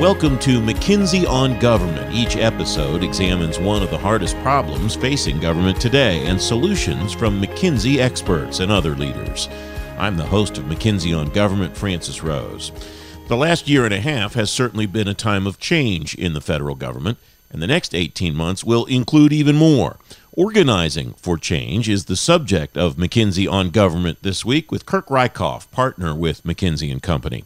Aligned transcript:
Welcome 0.00 0.38
to 0.40 0.60
McKinsey 0.60 1.26
on 1.26 1.58
Government. 1.58 2.14
Each 2.14 2.36
episode 2.36 3.02
examines 3.02 3.58
one 3.58 3.82
of 3.82 3.88
the 3.88 3.96
hardest 3.96 4.36
problems 4.40 4.94
facing 4.94 5.40
government 5.40 5.80
today 5.80 6.26
and 6.26 6.38
solutions 6.38 7.14
from 7.14 7.40
McKinsey 7.40 7.96
experts 7.96 8.60
and 8.60 8.70
other 8.70 8.94
leaders. 8.94 9.48
I'm 9.96 10.18
the 10.18 10.26
host 10.26 10.58
of 10.58 10.64
McKinsey 10.64 11.18
on 11.18 11.30
Government, 11.30 11.74
Francis 11.74 12.22
Rose. 12.22 12.72
The 13.28 13.38
last 13.38 13.68
year 13.68 13.86
and 13.86 13.94
a 13.94 14.00
half 14.00 14.34
has 14.34 14.50
certainly 14.50 14.84
been 14.84 15.08
a 15.08 15.14
time 15.14 15.46
of 15.46 15.58
change 15.58 16.14
in 16.14 16.34
the 16.34 16.42
federal 16.42 16.74
government, 16.74 17.16
and 17.50 17.62
the 17.62 17.66
next 17.66 17.94
18 17.94 18.34
months 18.34 18.62
will 18.62 18.84
include 18.84 19.32
even 19.32 19.56
more. 19.56 19.96
Organizing 20.32 21.14
for 21.14 21.38
change 21.38 21.88
is 21.88 22.04
the 22.04 22.16
subject 22.16 22.76
of 22.76 22.96
McKinsey 22.96 23.50
on 23.50 23.70
Government 23.70 24.18
this 24.20 24.44
week 24.44 24.70
with 24.70 24.84
Kirk 24.84 25.06
Rieckhoff, 25.06 25.70
partner 25.70 26.14
with 26.14 26.44
McKinsey 26.44 26.92
and 26.92 27.02
Company. 27.02 27.44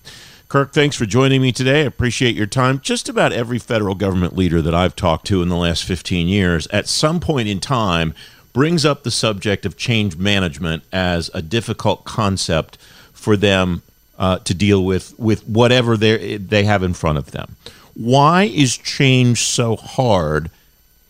Kirk, 0.51 0.73
thanks 0.73 0.97
for 0.97 1.07
joining 1.07 1.41
me 1.41 1.53
today. 1.53 1.83
I 1.83 1.85
appreciate 1.85 2.35
your 2.35 2.49
time. 2.49 2.81
Just 2.81 3.09
about 3.09 3.33
every 3.33 3.61
federal 3.61 3.95
government 3.95 4.35
leader 4.35 4.61
that 4.61 4.75
I've 4.75 4.97
talked 4.97 5.29
to 5.29 5.43
in 5.43 5.49
the 5.49 5.55
last 5.55 5.85
15 5.85 6.27
years, 6.27 6.67
at 6.73 6.89
some 6.89 7.21
point 7.21 7.47
in 7.47 7.61
time, 7.61 8.15
brings 8.53 8.85
up 8.85 9.05
the 9.05 9.13
subject 9.13 9.65
of 9.65 9.77
change 9.77 10.17
management 10.17 10.83
as 10.93 11.31
a 11.35 11.41
difficult 11.41 12.03
concept 12.03 12.79
for 13.13 13.37
them 13.37 13.83
uh, 14.19 14.41
to 14.41 14.53
deal 14.53 14.85
with 14.85 15.17
with 15.21 15.47
whatever 15.47 15.97
they 15.97 16.37
they 16.37 16.65
have 16.65 16.83
in 16.83 16.95
front 16.95 17.17
of 17.19 17.31
them. 17.31 17.55
Why 17.95 18.43
is 18.43 18.77
change 18.77 19.43
so 19.43 19.77
hard? 19.77 20.51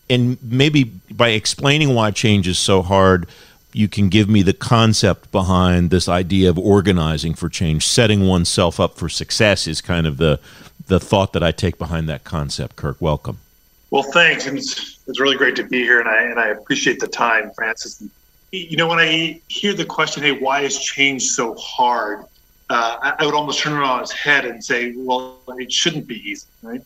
And 0.07 0.37
maybe 0.43 0.83
by 1.09 1.29
explaining 1.29 1.95
why 1.95 2.11
change 2.11 2.47
is 2.47 2.59
so 2.59 2.83
hard, 2.83 3.27
you 3.73 3.87
can 3.87 4.09
give 4.09 4.29
me 4.29 4.41
the 4.41 4.53
concept 4.53 5.31
behind 5.31 5.89
this 5.89 6.07
idea 6.09 6.49
of 6.49 6.57
organizing 6.57 7.33
for 7.33 7.49
change, 7.49 7.87
setting 7.87 8.27
oneself 8.27 8.79
up 8.79 8.95
for 8.95 9.09
success 9.09 9.67
is 9.67 9.81
kind 9.81 10.07
of 10.07 10.17
the 10.17 10.39
the 10.87 10.99
thought 10.99 11.31
that 11.33 11.43
I 11.43 11.51
take 11.51 11.77
behind 11.77 12.09
that 12.09 12.23
concept. 12.23 12.75
Kirk, 12.75 12.97
welcome. 12.99 13.39
Well, 13.91 14.03
thanks. 14.03 14.47
And 14.47 14.57
it's, 14.57 14.99
it's 15.07 15.19
really 15.19 15.37
great 15.37 15.55
to 15.57 15.63
be 15.63 15.83
here, 15.83 15.99
and 15.99 16.09
I 16.09 16.23
and 16.23 16.39
I 16.39 16.47
appreciate 16.47 16.99
the 16.99 17.07
time, 17.07 17.51
Francis. 17.55 18.03
You 18.51 18.75
know, 18.75 18.87
when 18.87 18.99
I 18.99 19.39
hear 19.47 19.73
the 19.73 19.85
question, 19.85 20.23
"Hey, 20.23 20.31
why 20.31 20.61
is 20.61 20.79
change 20.79 21.23
so 21.23 21.55
hard?" 21.55 22.25
Uh, 22.69 22.97
I, 23.01 23.15
I 23.19 23.25
would 23.25 23.35
almost 23.35 23.59
turn 23.59 23.73
it 23.73 23.83
on 23.83 24.01
its 24.01 24.11
head 24.11 24.45
and 24.45 24.63
say, 24.63 24.93
"Well, 24.95 25.39
it 25.57 25.71
shouldn't 25.71 26.07
be 26.07 26.17
easy, 26.29 26.47
right?" 26.61 26.81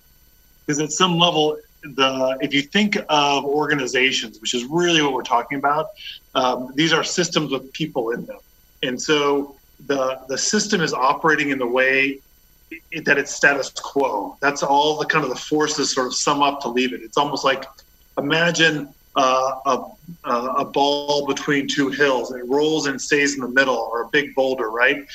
Because 0.66 0.82
at 0.82 0.92
some 0.92 1.18
level, 1.18 1.58
the 1.96 2.38
if 2.42 2.54
you 2.54 2.62
think 2.62 2.98
of 3.10 3.46
organizations, 3.46 4.40
which 4.42 4.54
is 4.54 4.66
really 4.66 5.02
what 5.02 5.14
we're 5.14 5.24
talking 5.24 5.58
about, 5.58 5.88
um, 6.34 6.72
these 6.76 6.94
are 6.94 7.04
systems 7.04 7.52
with 7.52 7.72
people 7.74 8.12
in 8.12 8.26
them, 8.26 8.40
and 8.84 9.02
so 9.02 9.56
the 9.88 10.20
the 10.28 10.38
system 10.38 10.82
is 10.82 10.94
operating 10.94 11.50
in 11.50 11.60
the 11.60 11.68
way 11.68 12.20
that 13.06 13.18
it's 13.18 13.34
status 13.34 13.70
quo. 13.70 14.38
That's 14.42 14.64
all 14.64 14.98
the 14.98 15.06
kind 15.06 15.24
of 15.24 15.30
the 15.30 15.36
forces 15.36 15.94
sort 15.94 16.08
of 16.08 16.16
sum 16.16 16.42
up 16.42 16.60
to 16.62 16.70
leave 16.70 16.94
it. 16.94 17.02
It's 17.02 17.18
almost 17.18 17.46
like 17.46 17.66
imagine 18.18 18.94
uh, 19.16 19.52
a, 19.66 20.32
a 20.32 20.66
ball 20.66 21.26
between 21.26 21.68
two 21.68 21.90
hills. 21.90 22.32
It 22.32 22.46
rolls 22.48 22.88
and 22.88 23.00
stays 23.00 23.36
in 23.36 23.42
the 23.42 23.50
middle, 23.50 23.78
or 23.92 24.04
a 24.04 24.10
big 24.10 24.36
boulder, 24.36 24.70
right? 24.70 25.06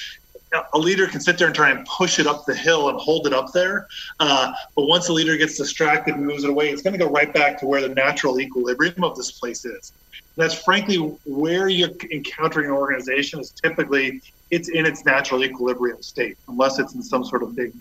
A 0.72 0.78
leader 0.78 1.06
can 1.06 1.20
sit 1.20 1.38
there 1.38 1.46
and 1.46 1.54
try 1.54 1.70
and 1.70 1.86
push 1.86 2.18
it 2.18 2.26
up 2.26 2.44
the 2.44 2.54
hill 2.54 2.88
and 2.88 2.98
hold 2.98 3.26
it 3.26 3.32
up 3.32 3.52
there. 3.52 3.86
Uh, 4.18 4.52
but 4.74 4.86
once 4.86 5.08
a 5.08 5.12
leader 5.12 5.36
gets 5.36 5.56
distracted 5.56 6.14
and 6.14 6.26
moves 6.26 6.44
it 6.44 6.50
away, 6.50 6.70
it's 6.70 6.82
going 6.82 6.92
to 6.92 6.98
go 6.98 7.08
right 7.08 7.32
back 7.32 7.58
to 7.60 7.66
where 7.66 7.80
the 7.80 7.94
natural 7.94 8.40
equilibrium 8.40 9.04
of 9.04 9.16
this 9.16 9.30
place 9.32 9.64
is. 9.64 9.92
And 10.12 10.44
that's 10.44 10.54
frankly 10.54 10.96
where 11.24 11.68
you're 11.68 11.90
encountering 12.10 12.66
an 12.66 12.72
organization 12.72 13.40
is 13.40 13.50
typically 13.50 14.22
it's 14.50 14.68
in 14.68 14.86
its 14.86 15.04
natural 15.04 15.44
equilibrium 15.44 16.02
state, 16.02 16.36
unless 16.48 16.78
it's 16.78 16.94
in 16.94 17.02
some 17.02 17.24
sort 17.24 17.42
of 17.42 17.54
big 17.54 17.72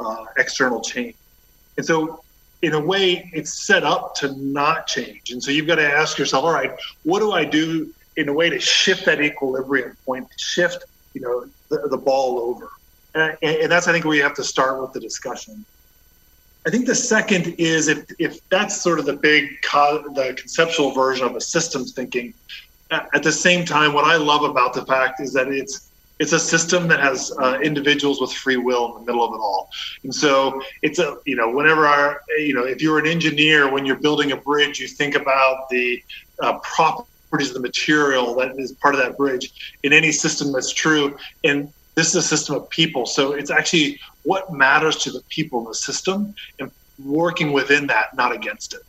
uh, 0.00 0.24
external 0.36 0.80
change. 0.80 1.14
And 1.76 1.86
so, 1.86 2.22
in 2.62 2.72
a 2.72 2.80
way, 2.80 3.30
it's 3.32 3.66
set 3.66 3.84
up 3.84 4.14
to 4.16 4.34
not 4.36 4.86
change. 4.86 5.30
And 5.30 5.42
so, 5.42 5.50
you've 5.50 5.66
got 5.66 5.76
to 5.76 5.86
ask 5.86 6.18
yourself, 6.18 6.44
all 6.44 6.52
right, 6.52 6.72
what 7.04 7.20
do 7.20 7.32
I 7.32 7.44
do 7.44 7.92
in 8.16 8.28
a 8.28 8.32
way 8.32 8.50
to 8.50 8.58
shift 8.58 9.04
that 9.04 9.20
equilibrium 9.20 9.96
point, 10.04 10.26
shift, 10.38 10.84
you 11.14 11.20
know, 11.20 11.48
the, 11.70 11.88
the 11.90 11.98
ball 11.98 12.38
over? 12.38 12.70
And, 13.14 13.36
and 13.42 13.72
that's, 13.72 13.88
I 13.88 13.92
think, 13.92 14.04
where 14.04 14.16
you 14.16 14.22
have 14.22 14.34
to 14.34 14.44
start 14.44 14.80
with 14.80 14.92
the 14.92 15.00
discussion. 15.00 15.64
I 16.66 16.70
think 16.70 16.86
the 16.86 16.94
second 16.94 17.54
is 17.58 17.88
if, 17.88 18.04
if 18.18 18.38
that's 18.50 18.82
sort 18.82 18.98
of 18.98 19.06
the 19.06 19.16
big 19.16 19.44
co- 19.64 20.02
the 20.14 20.34
conceptual 20.36 20.90
version 20.92 21.26
of 21.26 21.36
a 21.36 21.40
systems 21.40 21.92
thinking. 21.92 22.34
At 22.90 23.22
the 23.22 23.32
same 23.32 23.64
time, 23.64 23.92
what 23.92 24.04
I 24.04 24.16
love 24.16 24.42
about 24.42 24.72
the 24.72 24.84
fact 24.86 25.20
is 25.20 25.32
that 25.32 25.48
it's 25.48 25.92
it's 26.18 26.32
a 26.32 26.38
system 26.38 26.88
that 26.88 27.00
has 27.00 27.30
uh, 27.42 27.58
individuals 27.62 28.20
with 28.20 28.32
free 28.32 28.56
will 28.56 28.86
in 28.86 28.94
the 28.94 29.12
middle 29.12 29.24
of 29.24 29.34
it 29.34 29.38
all. 29.38 29.68
And 30.02 30.14
so 30.14 30.60
it's 30.82 30.98
a, 30.98 31.16
you 31.26 31.36
know, 31.36 31.50
whenever 31.50 31.86
our, 31.86 32.20
you 32.38 32.54
know, 32.54 32.64
if 32.64 32.80
you're 32.80 32.98
an 32.98 33.06
engineer, 33.06 33.70
when 33.70 33.84
you're 33.84 34.00
building 34.00 34.32
a 34.32 34.36
bridge, 34.36 34.78
you 34.78 34.88
think 34.88 35.14
about 35.14 35.68
the 35.68 36.00
uh, 36.42 36.58
properties 37.36 37.54
of 37.54 37.62
the 37.62 37.68
material 37.68 38.34
that 38.34 38.58
is 38.58 38.72
part 38.72 38.94
of 38.94 39.00
that 39.00 39.16
bridge. 39.16 39.76
In 39.82 39.92
any 39.92 40.12
system, 40.12 40.52
that's 40.52 40.72
true. 40.72 41.16
And 41.44 41.72
this 41.94 42.08
is 42.08 42.16
a 42.16 42.22
system 42.22 42.56
of 42.56 42.68
people. 42.70 43.04
So 43.06 43.32
it's 43.32 43.50
actually 43.50 44.00
what 44.22 44.52
matters 44.52 44.96
to 44.98 45.10
the 45.10 45.20
people 45.28 45.60
in 45.60 45.66
the 45.66 45.74
system 45.74 46.34
and 46.58 46.70
working 47.04 47.52
within 47.52 47.86
that, 47.88 48.14
not 48.16 48.32
against 48.32 48.74
it. 48.74 48.80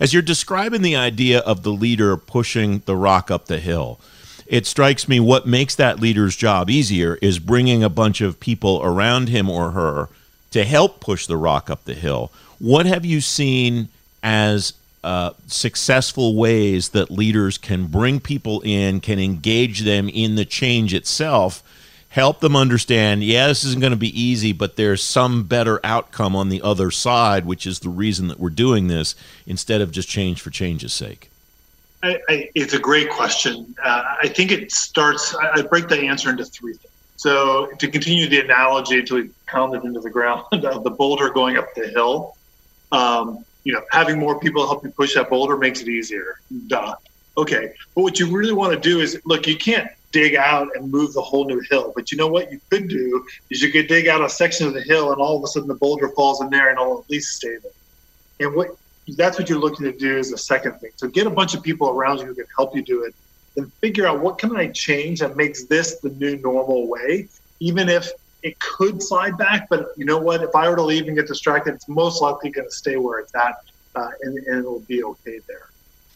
As 0.00 0.12
you're 0.12 0.22
describing 0.22 0.82
the 0.82 0.96
idea 0.96 1.40
of 1.40 1.62
the 1.62 1.72
leader 1.72 2.16
pushing 2.16 2.80
the 2.84 2.94
rock 2.94 3.30
up 3.30 3.46
the 3.46 3.58
hill, 3.58 3.98
it 4.46 4.66
strikes 4.66 5.08
me 5.08 5.18
what 5.18 5.46
makes 5.46 5.74
that 5.74 5.98
leader's 5.98 6.36
job 6.36 6.70
easier 6.70 7.18
is 7.20 7.38
bringing 7.38 7.82
a 7.82 7.88
bunch 7.88 8.20
of 8.20 8.38
people 8.38 8.80
around 8.82 9.28
him 9.28 9.50
or 9.50 9.72
her 9.72 10.08
to 10.50 10.64
help 10.64 11.00
push 11.00 11.26
the 11.26 11.36
rock 11.36 11.68
up 11.68 11.84
the 11.84 11.94
hill. 11.94 12.30
What 12.58 12.86
have 12.86 13.04
you 13.04 13.20
seen 13.20 13.88
as 14.22 14.74
uh, 15.08 15.32
successful 15.46 16.36
ways 16.36 16.90
that 16.90 17.10
leaders 17.10 17.56
can 17.56 17.86
bring 17.86 18.20
people 18.20 18.60
in, 18.60 19.00
can 19.00 19.18
engage 19.18 19.80
them 19.80 20.06
in 20.06 20.34
the 20.34 20.44
change 20.44 20.92
itself, 20.92 21.62
help 22.10 22.40
them 22.40 22.54
understand, 22.54 23.24
yeah, 23.24 23.46
this 23.46 23.64
isn't 23.64 23.80
going 23.80 23.90
to 23.90 23.96
be 23.96 24.20
easy, 24.20 24.52
but 24.52 24.76
there's 24.76 25.02
some 25.02 25.44
better 25.44 25.80
outcome 25.82 26.36
on 26.36 26.50
the 26.50 26.60
other 26.60 26.90
side, 26.90 27.46
which 27.46 27.66
is 27.66 27.80
the 27.80 27.88
reason 27.88 28.28
that 28.28 28.38
we're 28.38 28.50
doing 28.50 28.88
this 28.88 29.14
instead 29.46 29.80
of 29.80 29.92
just 29.92 30.10
change 30.10 30.42
for 30.42 30.50
change's 30.50 30.92
sake? 30.92 31.30
I, 32.02 32.18
I, 32.28 32.50
it's 32.54 32.74
a 32.74 32.78
great 32.78 33.08
question. 33.08 33.74
Uh, 33.82 34.16
I 34.22 34.28
think 34.28 34.52
it 34.52 34.70
starts. 34.70 35.34
I, 35.34 35.52
I, 35.54 35.62
break 35.62 35.88
the 35.88 36.00
answer 36.00 36.28
into 36.28 36.44
three 36.44 36.74
things. 36.74 36.92
So 37.16 37.68
to 37.78 37.88
continue 37.88 38.28
the 38.28 38.40
analogy 38.40 39.02
we 39.10 39.30
pound 39.46 39.74
it 39.74 39.84
into 39.84 40.00
the 40.00 40.10
ground 40.10 40.44
of 40.52 40.84
the 40.84 40.90
boulder 40.90 41.30
going 41.30 41.56
up 41.56 41.74
the 41.74 41.88
hill, 41.88 42.36
um, 42.92 43.46
you 43.64 43.72
know, 43.72 43.82
having 43.90 44.18
more 44.18 44.38
people 44.40 44.66
help 44.66 44.84
you 44.84 44.90
push 44.90 45.14
that 45.14 45.28
boulder 45.30 45.56
makes 45.56 45.80
it 45.80 45.88
easier. 45.88 46.40
Duh. 46.68 46.94
Okay, 47.36 47.72
but 47.94 48.02
what 48.02 48.18
you 48.18 48.30
really 48.36 48.52
want 48.52 48.72
to 48.72 48.80
do 48.80 49.00
is 49.00 49.20
look. 49.24 49.46
You 49.46 49.56
can't 49.56 49.88
dig 50.10 50.34
out 50.34 50.68
and 50.74 50.90
move 50.90 51.12
the 51.12 51.22
whole 51.22 51.44
new 51.44 51.60
hill, 51.70 51.92
but 51.94 52.10
you 52.10 52.18
know 52.18 52.26
what 52.26 52.50
you 52.50 52.58
could 52.70 52.88
do 52.88 53.24
is 53.50 53.62
you 53.62 53.70
could 53.70 53.86
dig 53.86 54.08
out 54.08 54.22
a 54.24 54.28
section 54.28 54.66
of 54.66 54.74
the 54.74 54.82
hill, 54.82 55.12
and 55.12 55.20
all 55.20 55.36
of 55.36 55.44
a 55.44 55.46
sudden 55.46 55.68
the 55.68 55.74
boulder 55.74 56.08
falls 56.16 56.40
in 56.40 56.50
there, 56.50 56.70
and 56.70 56.78
it'll 56.80 57.00
at 57.00 57.10
least 57.10 57.36
stay 57.36 57.56
there. 57.62 58.46
And 58.48 58.56
what 58.56 58.68
that's 59.16 59.38
what 59.38 59.48
you're 59.48 59.58
looking 59.60 59.84
to 59.86 59.96
do 59.96 60.18
is 60.18 60.30
the 60.30 60.38
second 60.38 60.78
thing. 60.80 60.90
So 60.96 61.08
get 61.08 61.26
a 61.26 61.30
bunch 61.30 61.54
of 61.54 61.62
people 61.62 61.90
around 61.90 62.18
you 62.18 62.26
who 62.26 62.34
can 62.34 62.46
help 62.56 62.74
you 62.74 62.82
do 62.82 63.04
it. 63.04 63.14
and 63.56 63.72
figure 63.80 64.06
out 64.06 64.20
what 64.20 64.38
can 64.38 64.56
I 64.56 64.68
change 64.68 65.20
that 65.20 65.36
makes 65.36 65.64
this 65.64 65.98
the 66.00 66.10
new 66.10 66.36
normal 66.38 66.88
way, 66.88 67.28
even 67.60 67.88
if 67.88 68.08
it 68.42 68.58
could 68.60 69.02
slide 69.02 69.36
back. 69.36 69.68
But 69.68 69.88
you 69.96 70.04
know 70.04 70.18
what? 70.18 70.42
If 70.42 70.54
I 70.54 70.68
were 70.68 70.76
to 70.76 70.82
leave 70.82 71.06
and 71.06 71.16
get 71.16 71.26
distracted, 71.26 71.74
it's 71.74 71.88
most 71.88 72.22
likely 72.22 72.50
going 72.50 72.68
to 72.68 72.74
stay 72.74 72.96
where 72.96 73.20
it's 73.20 73.34
at, 73.34 73.62
uh, 73.94 74.10
and, 74.22 74.36
and 74.36 74.58
it'll 74.58 74.80
be 74.80 75.02
okay 75.04 75.40
there. 75.46 75.68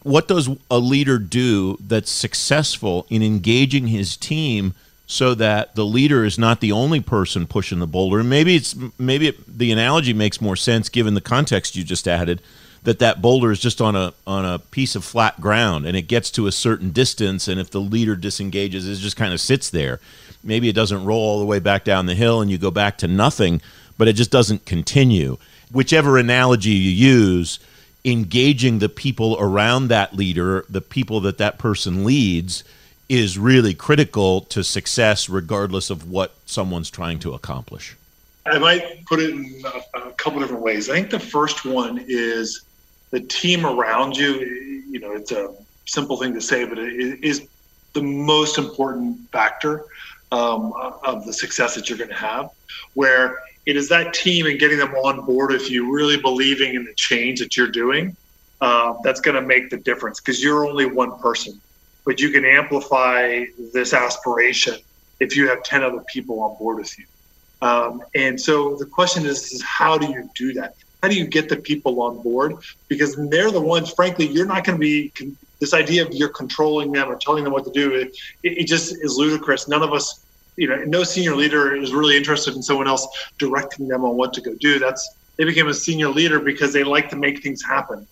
What 0.03 0.27
does 0.27 0.49
a 0.69 0.79
leader 0.79 1.17
do 1.17 1.77
that's 1.79 2.11
successful 2.11 3.05
in 3.09 3.23
engaging 3.23 3.87
his 3.87 4.17
team? 4.17 4.73
so 5.05 5.35
that 5.35 5.75
the 5.75 5.85
leader 5.85 6.23
is 6.23 6.39
not 6.39 6.61
the 6.61 6.71
only 6.71 7.01
person 7.01 7.45
pushing 7.45 7.79
the 7.79 7.85
boulder. 7.85 8.21
And 8.21 8.29
maybe 8.29 8.55
it's 8.55 8.73
maybe 8.97 9.27
it, 9.27 9.57
the 9.57 9.71
analogy 9.71 10.13
makes 10.13 10.39
more 10.39 10.55
sense 10.55 10.87
given 10.87 11.13
the 11.13 11.21
context 11.21 11.75
you 11.75 11.83
just 11.83 12.07
added 12.07 12.41
that 12.83 12.99
that 12.99 13.21
boulder 13.21 13.51
is 13.51 13.59
just 13.59 13.81
on 13.81 13.95
a 13.95 14.13
on 14.27 14.45
a 14.45 14.59
piece 14.59 14.95
of 14.95 15.03
flat 15.03 15.39
ground 15.41 15.85
and 15.85 15.95
it 15.97 16.03
gets 16.03 16.29
to 16.31 16.47
a 16.47 16.51
certain 16.51 16.91
distance 16.91 17.47
and 17.47 17.59
if 17.59 17.71
the 17.71 17.79
leader 17.79 18.15
disengages 18.15 18.87
it 18.87 19.01
just 19.01 19.15
kind 19.15 19.33
of 19.33 19.41
sits 19.41 19.69
there 19.69 19.99
maybe 20.43 20.69
it 20.69 20.73
doesn't 20.73 21.05
roll 21.05 21.19
all 21.19 21.39
the 21.39 21.45
way 21.45 21.59
back 21.59 21.83
down 21.83 22.05
the 22.05 22.15
hill 22.15 22.41
and 22.41 22.51
you 22.51 22.57
go 22.57 22.71
back 22.71 22.97
to 22.97 23.07
nothing 23.07 23.61
but 23.97 24.07
it 24.07 24.13
just 24.13 24.31
doesn't 24.31 24.65
continue 24.65 25.37
whichever 25.71 26.17
analogy 26.17 26.71
you 26.71 26.91
use 26.91 27.59
engaging 28.05 28.79
the 28.79 28.89
people 28.89 29.37
around 29.39 29.87
that 29.87 30.13
leader 30.13 30.65
the 30.69 30.81
people 30.81 31.19
that 31.21 31.37
that 31.37 31.57
person 31.57 32.03
leads 32.03 32.63
is 33.09 33.37
really 33.37 33.73
critical 33.73 34.41
to 34.41 34.63
success 34.63 35.29
regardless 35.29 35.89
of 35.89 36.09
what 36.09 36.33
someone's 36.45 36.89
trying 36.89 37.19
to 37.19 37.33
accomplish 37.33 37.95
I 38.45 38.59
might 38.59 39.05
put 39.05 39.19
it 39.19 39.29
in 39.31 39.63
a, 39.93 40.11
couple 40.11 40.39
different 40.39 40.63
ways. 40.63 40.89
I 40.89 40.93
think 40.93 41.09
the 41.09 41.19
first 41.19 41.65
one 41.65 42.03
is 42.07 42.63
the 43.11 43.19
team 43.19 43.65
around 43.65 44.17
you, 44.17 44.35
you 44.89 44.99
know, 44.99 45.13
it's 45.13 45.31
a 45.31 45.53
simple 45.85 46.17
thing 46.17 46.33
to 46.33 46.41
say, 46.41 46.65
but 46.65 46.77
it 46.77 47.23
is 47.23 47.47
the 47.93 48.01
most 48.01 48.57
important 48.57 49.17
factor. 49.31 49.85
Um, 50.33 50.73
of 51.03 51.25
the 51.25 51.31
success 51.31 51.75
that 51.75 51.87
you're 51.87 51.97
going 51.97 52.09
to 52.09 52.15
have. 52.15 52.49
Where 52.95 53.39
it 53.65 53.77
is 53.77 53.87
that 53.89 54.13
team 54.13 54.47
and 54.47 54.59
getting 54.59 54.79
them 54.79 54.93
on 54.95 55.25
board 55.25 55.53
if 55.53 55.69
you, 55.69 55.93
really 55.93 56.17
believing 56.17 56.73
in 56.73 56.83
the 56.83 56.93
change 56.95 57.39
that 57.39 57.55
you're 57.55 57.69
doing, 57.71 58.17
uh, 58.59 58.95
that's 59.03 59.21
going 59.21 59.35
to 59.35 59.41
make 59.41 59.69
the 59.69 59.77
difference 59.77 60.19
because 60.19 60.43
you're 60.43 60.67
only 60.67 60.85
one 60.85 61.17
person, 61.19 61.61
but 62.05 62.19
you 62.19 62.31
can 62.31 62.45
amplify 62.45 63.43
this 63.73 63.93
aspiration 63.93 64.75
if 65.19 65.35
you 65.37 65.47
have 65.47 65.61
10 65.63 65.83
other 65.83 66.03
people 66.11 66.41
on 66.41 66.57
board 66.57 66.77
with 66.79 66.97
you. 66.97 67.05
Um, 67.61 68.01
and 68.15 68.39
so 68.39 68.75
the 68.75 68.85
question 68.85 69.25
is, 69.25 69.53
is 69.53 69.61
how 69.61 69.97
do 69.97 70.07
you 70.07 70.29
do 70.35 70.53
that? 70.53 70.73
How 71.01 71.09
do 71.09 71.15
you 71.15 71.27
get 71.27 71.47
the 71.47 71.57
people 71.57 72.01
on 72.01 72.21
board? 72.21 72.55
Because 72.87 73.15
they're 73.29 73.51
the 73.51 73.61
ones, 73.61 73.91
frankly, 73.91 74.27
you're 74.27 74.45
not 74.45 74.63
going 74.63 74.77
to 74.77 74.79
be, 74.79 75.13
this 75.59 75.73
idea 75.73 76.05
of 76.05 76.13
you're 76.13 76.29
controlling 76.29 76.91
them 76.91 77.09
or 77.09 77.17
telling 77.17 77.43
them 77.43 77.53
what 77.53 77.63
to 77.65 77.71
do, 77.71 77.93
it, 77.93 78.15
it 78.43 78.67
just 78.67 78.93
is 79.01 79.15
ludicrous. 79.15 79.67
None 79.67 79.81
of 79.81 79.93
us, 79.93 80.22
you 80.55 80.67
know, 80.67 80.77
no 80.85 81.03
senior 81.03 81.35
leader 81.35 81.75
is 81.75 81.93
really 81.93 82.17
interested 82.17 82.55
in 82.55 82.61
someone 82.61 82.87
else 82.87 83.07
directing 83.37 83.87
them 83.87 84.03
on 84.03 84.15
what 84.15 84.33
to 84.33 84.41
go 84.41 84.53
do. 84.59 84.79
That's, 84.79 85.15
they 85.37 85.45
became 85.45 85.67
a 85.67 85.73
senior 85.73 86.09
leader 86.09 86.39
because 86.39 86.73
they 86.73 86.83
like 86.83 87.09
to 87.09 87.15
make 87.15 87.41
things 87.41 87.63
happen. 87.63 88.07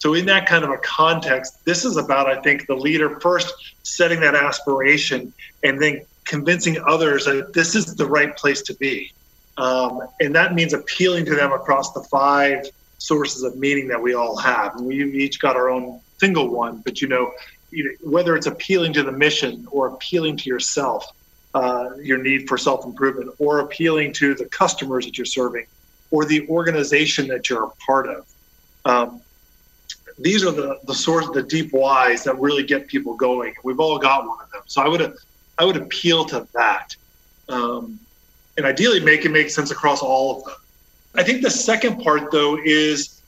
So, 0.00 0.14
in 0.14 0.26
that 0.26 0.46
kind 0.46 0.64
of 0.64 0.70
a 0.70 0.78
context, 0.78 1.64
this 1.64 1.84
is 1.84 1.96
about, 1.96 2.28
I 2.28 2.40
think, 2.40 2.66
the 2.66 2.74
leader 2.74 3.18
first 3.20 3.52
setting 3.82 4.20
that 4.20 4.34
aspiration 4.34 5.32
and 5.64 5.82
then 5.82 6.02
convincing 6.24 6.78
others 6.86 7.24
that 7.24 7.52
this 7.52 7.74
is 7.74 7.96
the 7.96 8.06
right 8.06 8.36
place 8.36 8.62
to 8.62 8.74
be. 8.74 9.12
Um, 9.56 10.02
and 10.20 10.34
that 10.36 10.54
means 10.54 10.72
appealing 10.72 11.24
to 11.24 11.34
them 11.34 11.52
across 11.52 11.92
the 11.92 12.02
five 12.04 12.64
sources 12.98 13.42
of 13.42 13.56
meaning 13.56 13.88
that 13.88 14.00
we 14.00 14.14
all 14.14 14.36
have. 14.36 14.76
And 14.76 14.86
we 14.86 15.02
each 15.14 15.40
got 15.40 15.56
our 15.56 15.68
own 15.68 16.00
single 16.18 16.48
one, 16.48 16.82
but 16.84 17.00
you 17.00 17.08
know, 17.08 17.32
you 17.70 17.84
know 17.84 18.10
whether 18.10 18.36
it's 18.36 18.46
appealing 18.46 18.92
to 18.94 19.02
the 19.02 19.12
mission 19.12 19.66
or 19.70 19.88
appealing 19.88 20.36
to 20.38 20.48
yourself, 20.48 21.06
uh, 21.58 21.96
your 22.00 22.18
need 22.18 22.48
for 22.48 22.56
self 22.56 22.84
improvement, 22.84 23.30
or 23.40 23.60
appealing 23.60 24.12
to 24.12 24.34
the 24.34 24.44
customers 24.44 25.04
that 25.06 25.18
you're 25.18 25.24
serving, 25.24 25.66
or 26.12 26.24
the 26.24 26.46
organization 26.48 27.26
that 27.26 27.50
you're 27.50 27.64
a 27.64 27.70
part 27.84 28.06
of. 28.08 28.26
Um, 28.84 29.20
these 30.18 30.44
are 30.44 30.52
the 30.52 30.78
the 30.84 30.94
source, 30.94 31.28
the 31.30 31.42
deep 31.42 31.72
whys 31.72 32.22
that 32.24 32.38
really 32.38 32.62
get 32.62 32.86
people 32.86 33.14
going. 33.16 33.54
We've 33.64 33.80
all 33.80 33.98
got 33.98 34.26
one 34.26 34.38
of 34.40 34.50
them. 34.52 34.62
So 34.66 34.82
I 34.82 34.88
would 34.88 35.14
I 35.58 35.64
would 35.64 35.76
appeal 35.76 36.24
to 36.26 36.46
that, 36.54 36.94
um, 37.48 37.98
and 38.56 38.64
ideally 38.64 39.00
make 39.00 39.24
it 39.24 39.30
make 39.30 39.50
sense 39.50 39.72
across 39.72 40.00
all 40.00 40.36
of 40.36 40.44
them. 40.44 40.54
I 41.16 41.24
think 41.24 41.42
the 41.42 41.50
second 41.50 42.04
part 42.04 42.30
though 42.30 42.56
is 42.64 43.20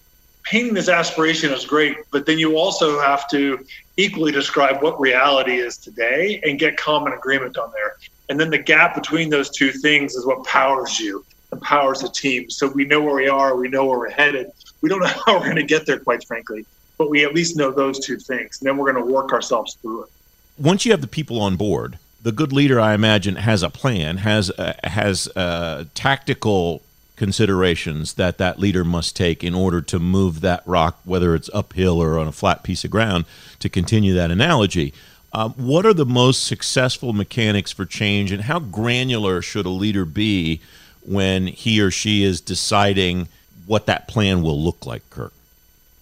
painting 0.45 0.75
this 0.75 0.89
aspiration 0.89 1.53
is 1.53 1.65
great, 1.65 1.97
but 2.13 2.27
then 2.27 2.39
you 2.39 2.57
also 2.57 3.01
have 3.01 3.29
to 3.31 3.59
equally 3.97 4.33
describe 4.33 4.83
what 4.83 5.01
reality 5.01 5.57
is 5.57 5.77
today 5.77 6.41
and 6.45 6.59
get 6.59 6.77
common 6.77 7.13
agreement 7.13 7.59
on 7.59 7.71
there. 7.73 7.97
And 8.31 8.39
then 8.39 8.49
the 8.49 8.59
gap 8.59 8.95
between 8.95 9.29
those 9.29 9.51
two 9.51 9.73
things 9.73 10.15
is 10.15 10.25
what 10.25 10.45
powers 10.45 11.01
you 11.01 11.25
and 11.51 11.61
powers 11.61 12.01
the 12.01 12.09
team. 12.09 12.49
So 12.49 12.69
we 12.69 12.85
know 12.85 13.03
where 13.03 13.17
we 13.17 13.29
are, 13.29 13.57
we 13.57 13.69
know 13.69 13.85
where 13.85 13.99
we're 13.99 14.11
headed. 14.11 14.53
We 14.83 14.89
don't 14.89 15.01
know 15.01 15.07
how 15.27 15.35
we're 15.35 15.45
going 15.45 15.57
to 15.57 15.65
get 15.65 15.85
there, 15.85 15.99
quite 15.99 16.25
frankly, 16.25 16.65
but 16.97 17.11
we 17.11 17.25
at 17.25 17.35
least 17.35 17.57
know 17.57 17.73
those 17.73 17.99
two 17.99 18.19
things. 18.19 18.61
And 18.61 18.69
then 18.69 18.77
we're 18.77 18.91
going 18.93 19.05
to 19.05 19.13
work 19.13 19.33
ourselves 19.33 19.75
through 19.75 20.05
it. 20.05 20.11
Once 20.57 20.87
you 20.87 20.93
have 20.93 21.01
the 21.01 21.09
people 21.09 21.41
on 21.41 21.57
board, 21.57 21.99
the 22.23 22.31
good 22.31 22.53
leader, 22.53 22.79
I 22.79 22.95
imagine, 22.95 23.35
has 23.35 23.65
a 23.65 23.71
plan, 23.71 24.19
has 24.19 24.51
uh, 24.51 24.75
has 24.85 25.27
uh, 25.35 25.87
tactical 25.95 26.83
considerations 27.17 28.15
that 28.15 28.39
that 28.39 28.59
leader 28.59 28.85
must 28.85 29.17
take 29.17 29.43
in 29.43 29.55
order 29.55 29.81
to 29.81 29.99
move 29.99 30.41
that 30.43 30.63
rock, 30.67 31.01
whether 31.05 31.35
it's 31.35 31.51
uphill 31.53 32.01
or 32.01 32.19
on 32.19 32.29
a 32.29 32.33
flat 32.33 32.63
piece 32.63 32.85
of 32.85 32.91
ground. 32.91 33.25
To 33.59 33.69
continue 33.69 34.15
that 34.15 34.31
analogy, 34.31 34.95
uh, 35.33 35.49
what 35.51 35.87
are 35.87 35.95
the 35.95 36.07
most 36.07 36.45
successful 36.45 37.13
mechanics 37.13 37.71
for 37.71 37.85
change, 37.85 38.33
and 38.33 38.43
how 38.43 38.59
granular 38.59 39.41
should 39.43 39.67
a 39.67 39.71
leader 39.71 40.05
be 40.05 40.61
when 41.03 41.47
he 41.47 41.81
or 41.81 41.91
she 41.91 42.25
is 42.25 42.41
deciding 42.41 43.29
what 43.67 43.87
that 43.87 44.09
plan 44.09 44.43
will 44.43 44.61
look 44.61 44.87
like? 44.87 45.09
Kirk, 45.11 45.33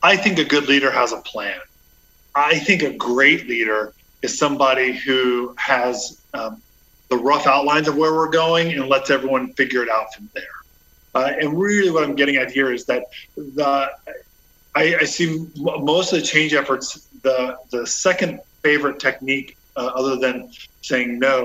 I 0.03 0.17
think 0.17 0.39
a 0.39 0.45
good 0.45 0.69
leader 0.69 0.91
has 0.91 1.13
a 1.13 1.19
plan. 1.19 1.59
I 2.35 2.59
think 2.59 2.83
a 2.83 2.93
great 2.93 3.47
leader 3.47 3.93
is 4.23 4.39
somebody 4.39 4.93
who 4.93 5.55
has 5.59 6.21
um, 6.35 6.63
the 7.09 7.17
rough 7.17 7.47
outlines 7.47 7.89
of 7.89 7.97
where 7.97 8.15
we're 8.15 8.31
going 8.31 8.73
and 8.73 8.89
lets 8.89 9.11
everyone 9.11 9.53
figure 9.55 9.83
it 9.83 9.91
out 9.91 10.15
from 10.15 10.31
there. 10.35 10.45
Uh, 11.15 11.33
and 11.41 11.59
really, 11.59 11.91
what 11.91 12.05
I'm 12.05 12.15
getting 12.15 12.37
at 12.37 12.51
here 12.51 12.73
is 12.73 12.85
that 12.87 13.05
the 13.37 13.91
I, 14.75 14.97
I 15.01 15.05
see 15.05 15.47
most 15.57 16.13
of 16.13 16.21
the 16.21 16.25
change 16.25 16.55
efforts. 16.55 17.07
The 17.23 17.59
the 17.71 17.87
second 17.87 18.41
favorite 18.69 18.99
technique, 19.09 19.57
uh, 19.79 19.91
other 20.01 20.17
than 20.25 20.37
saying 20.91 21.11
no 21.19 21.39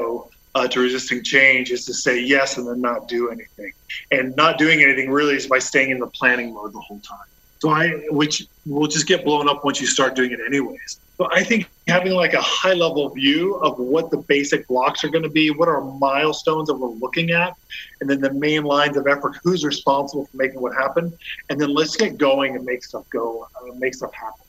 uh, 0.56 0.68
to 0.72 0.78
resisting 0.88 1.24
change, 1.36 1.66
is 1.76 1.82
to 1.90 1.94
say 2.06 2.16
yes 2.36 2.58
and 2.58 2.64
then 2.68 2.82
not 2.90 3.00
do 3.08 3.22
anything. 3.36 3.72
And 4.16 4.36
not 4.36 4.58
doing 4.64 4.78
anything 4.86 5.10
really 5.10 5.36
is 5.36 5.48
by 5.48 5.60
staying 5.60 5.90
in 5.92 6.00
the 6.06 6.12
planning 6.20 6.50
mode 6.56 6.72
the 6.74 6.84
whole 6.88 7.04
time. 7.14 7.30
So 7.62 7.70
I, 7.70 7.84
which 8.22 8.36
will 8.66 8.90
just 8.96 9.08
get 9.08 9.24
blown 9.24 9.48
up 9.48 9.64
once 9.64 9.80
you 9.80 9.88
start 9.88 10.12
doing 10.20 10.32
it 10.36 10.40
anyways. 10.46 11.00
So 11.18 11.30
I 11.32 11.44
think 11.50 11.70
having 11.88 12.14
like 12.24 12.34
a 12.34 12.42
high 12.42 12.74
level 12.86 13.08
view 13.22 13.56
of 13.68 13.80
what 13.94 14.06
the 14.12 14.18
basic 14.36 14.68
blocks 14.68 15.00
are 15.06 15.12
going 15.16 15.24
to 15.24 15.36
be, 15.42 15.46
what 15.60 15.70
are 15.70 15.82
milestones 15.82 16.68
that 16.68 16.76
we're 16.76 16.90
looking 17.06 17.30
at, 17.32 17.54
and 18.02 18.10
then 18.10 18.20
the 18.20 18.34
main 18.34 18.64
lines 18.64 18.98
of 18.98 19.08
effort, 19.08 19.34
who's 19.44 19.64
responsible 19.64 20.26
for 20.26 20.36
making 20.36 20.60
what 20.60 20.74
happen, 20.76 21.06
and 21.50 21.56
then 21.62 21.74
let's 21.80 21.96
get 21.96 22.18
going 22.18 22.58
and 22.58 22.66
make 22.66 22.84
stuff 22.84 23.06
go, 23.12 23.48
uh, 23.56 23.74
make 23.78 23.94
stuff 23.96 24.14
happen. 24.14 24.43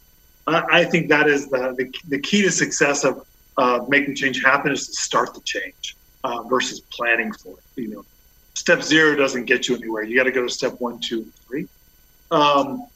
I, 0.47 0.81
I, 0.81 0.85
think 0.85 1.09
that 1.09 1.29
is 1.29 1.49
the, 1.49 1.75
the, 1.77 1.93
the 2.09 2.19
key 2.19 2.43
to 2.43 2.51
success 2.51 3.05
of 3.05 3.27
uh, 3.57 3.85
making 3.89 4.15
change 4.15 4.43
happen 4.43 4.73
is 4.73 4.87
to 4.89 4.93
start 4.93 5.35
the 5.35 5.41
change 5.41 5.97
uh, 6.25 6.43
versus 6.43 6.81
planning 6.81 7.33
for 7.33 7.51
it. 7.51 7.81
You 7.81 7.89
know, 7.89 8.05
step 8.55 8.83
zero 8.83 9.17
doesn't 9.17 9.45
get 9.45 9.69
you 9.69 9.77
anywhere. 9.77 10.03
You 10.03 10.17
got 10.17 10.25
to 10.25 10.33
go 10.33 10.43
to 10.43 10.49
step 10.49 10.81
one, 10.81 10.99
two, 11.01 11.23
and 11.23 11.35
three. 11.35 11.69
Um, 12.31 12.87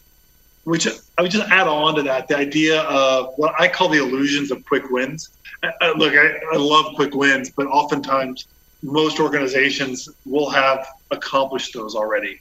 which 0.65 0.87
I 0.87 1.23
would 1.23 1.31
just 1.31 1.49
add 1.49 1.67
on 1.67 1.95
to 1.95 2.03
that 2.03 2.29
the 2.29 2.37
idea 2.37 2.83
of 2.83 3.33
what 3.37 3.55
I 3.59 3.69
call 3.69 3.89
the 3.89 3.99
illusions 3.99 4.50
of 4.50 4.65
quick 4.67 4.91
wins. 4.91 5.31
I, 5.62 5.93
look, 5.93 6.12
I, 6.15 6.35
I 6.53 6.56
love 6.56 6.95
quick 6.95 7.15
wins, 7.15 7.50
but 7.50 7.67
oftentimes 7.69 8.47
most 8.83 9.19
organizations 9.19 10.09
will 10.27 10.50
have 10.50 10.87
accomplished 11.11 11.73
those 11.73 11.95
already. 11.95 12.41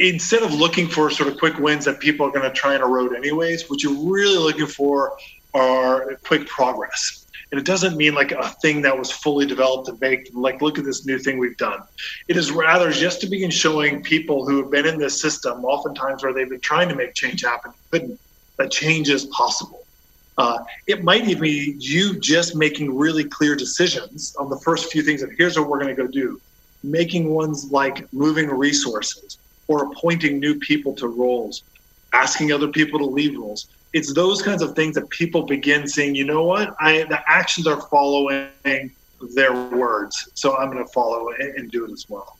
Instead 0.00 0.42
of 0.42 0.54
looking 0.54 0.86
for 0.88 1.10
sort 1.10 1.28
of 1.28 1.38
quick 1.38 1.58
wins 1.58 1.84
that 1.84 1.98
people 1.98 2.24
are 2.26 2.30
going 2.30 2.48
to 2.48 2.54
try 2.54 2.74
and 2.74 2.82
erode 2.82 3.14
anyways, 3.14 3.68
what 3.68 3.82
you're 3.82 4.10
really 4.10 4.38
looking 4.38 4.66
for 4.66 5.16
are 5.54 6.14
quick 6.24 6.46
progress. 6.46 7.26
And 7.50 7.58
it 7.58 7.64
doesn't 7.64 7.96
mean 7.96 8.14
like 8.14 8.30
a 8.30 8.48
thing 8.62 8.82
that 8.82 8.96
was 8.96 9.10
fully 9.10 9.46
developed 9.46 9.88
and 9.88 9.98
baked, 9.98 10.34
like, 10.34 10.60
look 10.60 10.78
at 10.78 10.84
this 10.84 11.06
new 11.06 11.18
thing 11.18 11.38
we've 11.38 11.56
done. 11.56 11.80
It 12.28 12.36
is 12.36 12.52
rather 12.52 12.92
just 12.92 13.20
to 13.22 13.26
begin 13.26 13.50
showing 13.50 14.02
people 14.02 14.46
who 14.46 14.62
have 14.62 14.70
been 14.70 14.86
in 14.86 14.98
this 14.98 15.20
system, 15.20 15.64
oftentimes 15.64 16.22
where 16.22 16.34
they've 16.34 16.48
been 16.48 16.60
trying 16.60 16.88
to 16.90 16.94
make 16.94 17.14
change 17.14 17.42
happen, 17.42 17.72
couldn't, 17.90 18.20
that 18.58 18.70
change 18.70 19.08
is 19.08 19.24
possible. 19.26 19.84
Uh, 20.36 20.58
it 20.86 21.02
might 21.02 21.26
even 21.26 21.42
be 21.42 21.74
you 21.78 22.20
just 22.20 22.54
making 22.54 22.94
really 22.96 23.24
clear 23.24 23.56
decisions 23.56 24.36
on 24.38 24.48
the 24.50 24.58
first 24.58 24.92
few 24.92 25.02
things 25.02 25.22
of 25.22 25.30
here's 25.36 25.58
what 25.58 25.68
we're 25.68 25.80
going 25.80 25.94
to 25.94 26.00
go 26.00 26.06
do. 26.06 26.40
Making 26.84 27.30
ones 27.30 27.72
like 27.72 28.12
moving 28.12 28.48
resources 28.48 29.38
or 29.68 29.84
appointing 29.92 30.40
new 30.40 30.58
people 30.58 30.94
to 30.94 31.08
roles, 31.08 31.62
asking 32.12 32.52
other 32.52 32.68
people 32.68 32.98
to 32.98 33.06
leave 33.06 33.38
roles 33.38 33.68
it's 33.92 34.12
those 34.12 34.42
kinds 34.42 34.62
of 34.62 34.74
things 34.74 34.94
that 34.94 35.08
people 35.08 35.42
begin 35.42 35.86
saying, 35.86 36.14
you 36.14 36.24
know 36.24 36.44
what, 36.44 36.74
I 36.78 37.04
the 37.04 37.20
actions 37.26 37.66
are 37.66 37.80
following 37.80 38.90
their 39.34 39.52
words, 39.70 40.28
so 40.34 40.56
I'm 40.56 40.70
going 40.70 40.84
to 40.84 40.92
follow 40.92 41.30
it 41.30 41.56
and 41.56 41.70
do 41.70 41.84
it 41.84 41.90
as 41.90 42.06
well. 42.08 42.36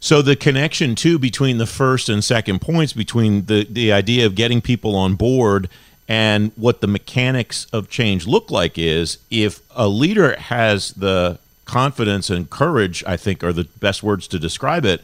So 0.00 0.20
the 0.20 0.36
connection 0.36 0.94
too 0.94 1.18
between 1.18 1.58
the 1.58 1.66
first 1.66 2.08
and 2.08 2.22
second 2.22 2.60
points, 2.60 2.92
between 2.92 3.46
the 3.46 3.64
the 3.64 3.92
idea 3.92 4.26
of 4.26 4.34
getting 4.34 4.60
people 4.60 4.96
on 4.96 5.14
board 5.14 5.68
and 6.06 6.52
what 6.56 6.80
the 6.82 6.86
mechanics 6.86 7.66
of 7.72 7.88
change 7.88 8.26
look 8.26 8.50
like 8.50 8.76
is 8.76 9.18
if 9.30 9.60
a 9.74 9.88
leader 9.88 10.36
has 10.36 10.92
the 10.92 11.38
confidence 11.64 12.28
and 12.28 12.50
courage, 12.50 13.02
I 13.06 13.16
think 13.16 13.42
are 13.42 13.54
the 13.54 13.64
best 13.80 14.02
words 14.02 14.28
to 14.28 14.38
describe 14.38 14.84
it, 14.84 15.00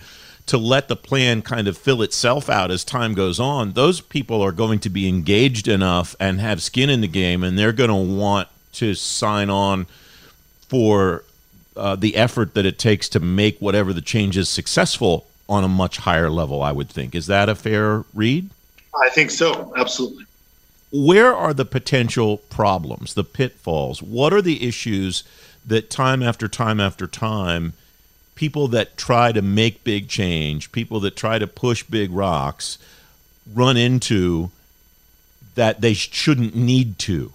to 0.47 0.59
let 0.59 0.89
the 0.89 0.97
plan 0.97 1.43
kind 1.43 1.69
of 1.69 1.79
fill 1.79 2.03
itself 2.03 2.49
out 2.49 2.71
as 2.71 2.85
time 2.85 3.15
goes 3.15 3.39
on, 3.39 3.73
those 3.73 4.01
people 4.01 4.43
are 4.43 4.53
going 4.53 4.79
to 4.81 4.91
be 4.91 5.09
engaged 5.09 5.69
enough 5.69 6.17
and 6.19 6.41
have 6.41 6.63
skin 6.63 6.91
in 6.91 7.01
the 7.01 7.09
game, 7.09 7.45
and 7.45 7.59
they're 7.59 7.73
going 7.73 7.91
to 7.91 8.15
want 8.15 8.49
to 8.73 8.95
sign 8.95 9.51
on 9.51 9.87
for 10.69 11.25
uh, 11.77 11.97
the 11.97 12.17
effort 12.17 12.55
that 12.55 12.67
it 12.67 12.79
takes 12.79 13.09
to 13.09 13.21
make 13.21 13.59
whatever 13.59 13.93
the 13.93 14.01
change 14.01 14.37
is 14.37 14.49
successful 14.49 15.27
on 15.49 15.65
a 15.65 15.69
much 15.69 15.99
higher 15.99 16.31
level, 16.31 16.63
I 16.63 16.73
would 16.73 16.89
think. 16.89 17.15
Is 17.15 17.27
that 17.27 17.49
a 17.49 17.55
fair 17.55 18.05
read? 18.15 18.51
I 19.01 19.09
think 19.11 19.31
so, 19.31 19.73
absolutely. 19.77 20.25
Where 20.93 21.35
are 21.35 21.55
the 21.55 21.65
potential 21.65 22.39
problems, 22.39 23.15
the 23.15 23.25
pitfalls? 23.25 24.03
What 24.03 24.33
are 24.33 24.43
the 24.43 24.67
issues 24.67 25.25
that 25.65 25.91
time 25.91 26.23
after 26.23 26.49
time 26.49 26.81
after 26.81 27.07
time 27.07 27.73
people 28.41 28.69
that 28.69 28.97
try 28.97 29.31
to 29.31 29.43
make 29.43 29.85
big 29.85 30.09
change, 30.09 30.73
people 30.73 30.99
that 30.99 31.15
try 31.15 31.39
to 31.39 31.47
push 31.47 31.83
big 31.83 32.11
rocks, 32.11 32.79
run 33.53 33.77
into 33.77 34.51
that 35.57 35.83
they 35.83 35.93
shouldn't 35.93 36.57
need 36.57 36.99
to? 36.99 37.31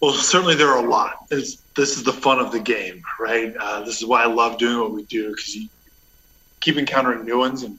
Well, 0.00 0.14
certainly 0.14 0.54
there 0.54 0.68
are 0.68 0.82
a 0.82 0.88
lot. 0.88 1.26
It's, 1.30 1.56
this 1.76 1.98
is 1.98 2.04
the 2.04 2.12
fun 2.12 2.38
of 2.38 2.52
the 2.52 2.58
game, 2.58 3.02
right? 3.18 3.54
Uh, 3.54 3.80
this 3.80 3.98
is 3.98 4.06
why 4.06 4.22
I 4.22 4.28
love 4.28 4.56
doing 4.56 4.80
what 4.80 4.92
we 4.92 5.04
do 5.04 5.28
because 5.28 5.54
you 5.54 5.68
keep 6.60 6.78
encountering 6.78 7.26
new 7.26 7.36
ones, 7.36 7.62
and 7.62 7.76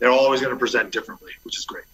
they're 0.00 0.10
always 0.10 0.42
going 0.42 0.52
to 0.52 0.58
present 0.58 0.90
differently, 0.90 1.32
which 1.44 1.56
is 1.56 1.64
great. 1.64 1.86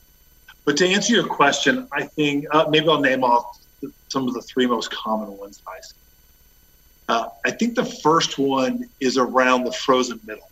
But 0.65 0.77
to 0.79 0.89
answer 0.89 1.15
your 1.15 1.29
question, 1.29 1.87
I 1.93 2.03
think 2.03 2.45
uh, 2.51 2.67
maybe 2.69 2.89
I'll 2.89 3.01
name 3.01 3.23
off 3.23 3.61
some 4.09 4.27
of 4.27 4.35
the 4.35 4.43
three 4.43 4.67
most 4.67 4.91
common 4.91 5.39
ones 5.39 5.63
I 5.65 5.79
see. 5.81 5.95
Uh, 7.09 7.29
I 7.47 7.51
think 7.53 7.75
the 7.75 7.85
first 7.85 8.39
one 8.39 8.85
is 9.01 9.17
around 9.17 9.65
the 9.65 9.73
frozen 9.73 10.21
middle, 10.25 10.51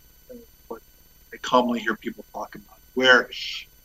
what 0.67 0.81
I 1.33 1.37
commonly 1.43 1.79
hear 1.79 1.95
people 1.97 2.25
talk 2.33 2.55
about, 2.55 2.77
where 2.95 3.29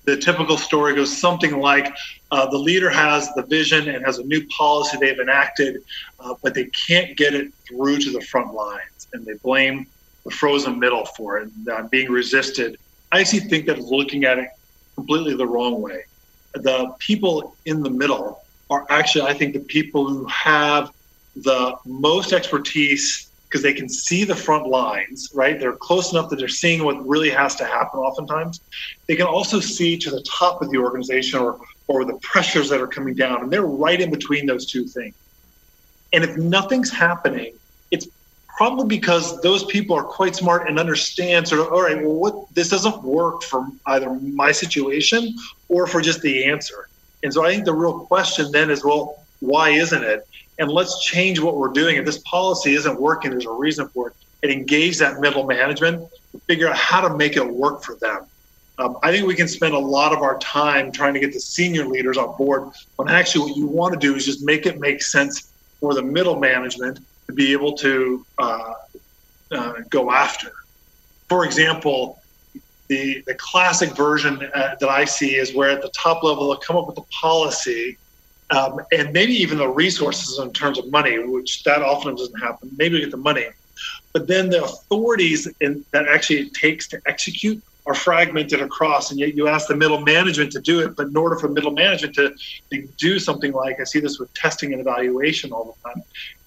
the 0.05 0.17
typical 0.17 0.57
story 0.57 0.95
goes 0.95 1.17
something 1.17 1.61
like 1.61 1.95
uh, 2.31 2.49
the 2.50 2.59
leader 2.59 2.91
has 2.91 3.29
the 3.37 3.45
vision 3.47 3.88
and 3.88 4.05
has 4.05 4.19
a 4.19 4.25
new 4.25 4.45
policy 4.49 4.97
they've 4.99 5.19
enacted, 5.19 5.76
uh, 6.19 6.35
but 6.43 6.55
they 6.55 6.69
can't 6.88 7.17
get 7.17 7.35
it 7.35 7.49
through 7.69 7.99
to 7.99 8.11
the 8.11 8.21
front 8.23 8.55
lines, 8.55 9.07
and 9.12 9.25
they 9.26 9.35
blame 9.45 9.87
the 10.25 10.31
frozen 10.31 10.79
middle 10.79 11.05
for 11.17 11.38
it 11.38 11.50
uh, 11.71 11.83
being 11.91 12.11
resisted. 12.11 12.76
I 13.12 13.21
actually 13.21 13.41
think 13.41 13.67
that 13.67 13.79
looking 13.81 14.25
at 14.25 14.38
it 14.38 14.49
completely 14.97 15.35
the 15.35 15.47
wrong 15.47 15.83
way. 15.83 16.02
The 16.55 16.93
people 17.00 17.59
in 17.67 17.83
the 17.83 17.91
middle 17.91 18.38
are 18.71 18.87
actually, 18.88 19.23
I 19.23 19.35
think, 19.35 19.52
the 19.52 19.61
people 19.61 20.09
who 20.09 20.26
have 20.26 20.91
the 21.36 21.76
most 21.84 22.32
expertise 22.32 23.28
because 23.52 23.62
they 23.62 23.74
can 23.74 23.88
see 23.88 24.24
the 24.24 24.34
front 24.34 24.66
lines, 24.66 25.28
right? 25.34 25.60
They're 25.60 25.76
close 25.76 26.12
enough 26.12 26.30
that 26.30 26.36
they're 26.36 26.48
seeing 26.48 26.84
what 26.84 27.06
really 27.06 27.28
has 27.28 27.54
to 27.56 27.66
happen 27.66 28.00
oftentimes. 28.00 28.60
They 29.08 29.16
can 29.16 29.26
also 29.26 29.60
see 29.60 29.98
to 29.98 30.10
the 30.10 30.22
top 30.22 30.62
of 30.62 30.70
the 30.70 30.78
organization 30.78 31.38
or, 31.38 31.60
or 31.86 32.06
the 32.06 32.18
pressures 32.22 32.70
that 32.70 32.80
are 32.80 32.86
coming 32.86 33.14
down, 33.14 33.42
and 33.42 33.52
they're 33.52 33.66
right 33.66 34.00
in 34.00 34.10
between 34.10 34.46
those 34.46 34.70
two 34.70 34.86
things. 34.86 35.14
And 36.14 36.24
if 36.24 36.36
nothing's 36.38 36.90
happening, 36.90 37.54
it's 37.90 38.08
probably 38.56 38.86
because 38.86 39.40
those 39.42 39.64
people 39.66 39.96
are 39.96 40.04
quite 40.04 40.34
smart 40.34 40.68
and 40.68 40.78
understand 40.78 41.48
sort 41.48 41.60
of, 41.60 41.72
all 41.72 41.82
right, 41.82 42.02
well, 42.02 42.14
what 42.14 42.54
this 42.54 42.70
doesn't 42.70 43.02
work 43.02 43.42
for 43.42 43.66
either 43.86 44.14
my 44.14 44.52
situation 44.52 45.34
or 45.68 45.86
for 45.86 46.00
just 46.00 46.22
the 46.22 46.44
answer. 46.44 46.88
And 47.22 47.32
so 47.32 47.44
I 47.44 47.52
think 47.52 47.66
the 47.66 47.74
real 47.74 48.00
question 48.00 48.50
then 48.50 48.70
is, 48.70 48.82
well, 48.82 49.24
why 49.40 49.70
isn't 49.70 50.02
it? 50.02 50.26
And 50.59 50.71
let's 50.71 51.04
change 51.04 51.40
what 51.40 51.56
we're 51.56 51.73
doing. 51.73 51.97
If 51.97 52.04
this 52.04 52.18
policy 52.18 52.75
isn't 52.75 53.00
working, 53.00 53.30
there's 53.30 53.47
a 53.47 53.52
reason 53.52 53.88
for 53.88 54.09
it. 54.09 54.14
And 54.42 54.52
engage 54.52 54.99
that 54.99 55.21
middle 55.21 55.47
management 55.47 56.09
figure 56.47 56.68
out 56.68 56.76
how 56.76 57.06
to 57.06 57.16
make 57.16 57.37
it 57.37 57.47
work 57.47 57.82
for 57.82 57.94
them. 57.97 58.26
Um, 58.78 58.97
I 59.02 59.12
think 59.12 59.26
we 59.26 59.35
can 59.35 59.49
spend 59.49 59.75
a 59.75 59.78
lot 59.78 60.12
of 60.12 60.23
our 60.23 60.38
time 60.38 60.90
trying 60.90 61.14
to 61.14 61.21
get 61.21 61.32
the 61.32 61.40
senior 61.40 61.87
leaders 61.87 62.16
on 62.16 62.37
board 62.37 62.71
when 62.97 63.09
actually 63.09 63.50
what 63.50 63.56
you 63.56 63.66
want 63.66 63.92
to 63.92 63.99
do 63.99 64.14
is 64.14 64.25
just 64.25 64.44
make 64.44 64.66
it 64.66 64.80
make 64.80 65.02
sense 65.02 65.52
for 65.78 65.94
the 65.94 66.02
middle 66.02 66.38
management 66.38 67.00
to 67.26 67.32
be 67.32 67.52
able 67.52 67.75
to 67.75 68.25
uh, 68.38 68.73
uh, 69.52 69.73
go 69.90 70.11
after. 70.11 70.52
For 71.28 71.44
example, 71.44 72.21
the, 72.88 73.23
the 73.26 73.35
classic 73.35 73.90
version 73.97 74.42
uh, 74.54 74.75
that 74.80 74.88
I 74.88 75.04
see 75.04 75.37
is 75.37 75.54
where 75.54 75.71
at 75.71 75.82
the 75.82 75.90
top 75.90 76.23
level 76.23 76.49
they'll 76.49 76.59
come 76.59 76.76
up 76.76 76.87
with 76.87 76.99
a 76.99 77.06
policy 77.21 77.99
um, 78.54 78.76
and 78.92 79.12
maybe 79.12 79.32
even 79.32 79.59
the 79.59 79.68
resources 79.68 80.38
in 80.38 80.52
terms 80.52 80.78
of 80.78 80.90
money, 80.90 81.18
which 81.18 81.62
that 81.64 81.82
often 81.82 82.14
doesn't 82.14 82.40
happen. 82.40 82.71
Maybe 82.76 82.97
we 82.97 83.00
get 83.00 83.11
the 83.11 83.16
money, 83.16 83.47
but 84.12 84.26
then 84.26 84.50
the 84.50 84.64
authorities 84.64 85.49
in, 85.61 85.85
that 85.92 86.06
actually 86.06 86.40
it 86.40 86.54
takes 86.54 86.88
to 86.88 87.00
execute 87.06 87.62
are 87.87 87.94
fragmented 87.94 88.61
across, 88.61 89.11
and 89.11 89.18
yet 89.18 89.35
you 89.35 89.49
ask 89.49 89.66
the 89.66 89.76
middle 89.76 90.00
management 90.00 90.52
to 90.52 90.61
do 90.61 90.80
it. 90.80 90.94
But 90.97 91.09
in 91.09 91.16
order 91.16 91.37
for 91.37 91.49
middle 91.49 91.73
management 91.73 92.14
to, 92.14 92.32
to 92.73 92.88
do 92.99 93.18
something 93.18 93.52
like 93.52 93.80
I 93.80 93.85
see 93.85 93.99
this 93.99 94.21
with 94.21 94.32
testing 94.35 94.73
and 94.73 94.80
evaluation 94.80 95.50
all 95.50 95.76
the 95.85 95.90
time, 95.90 96.02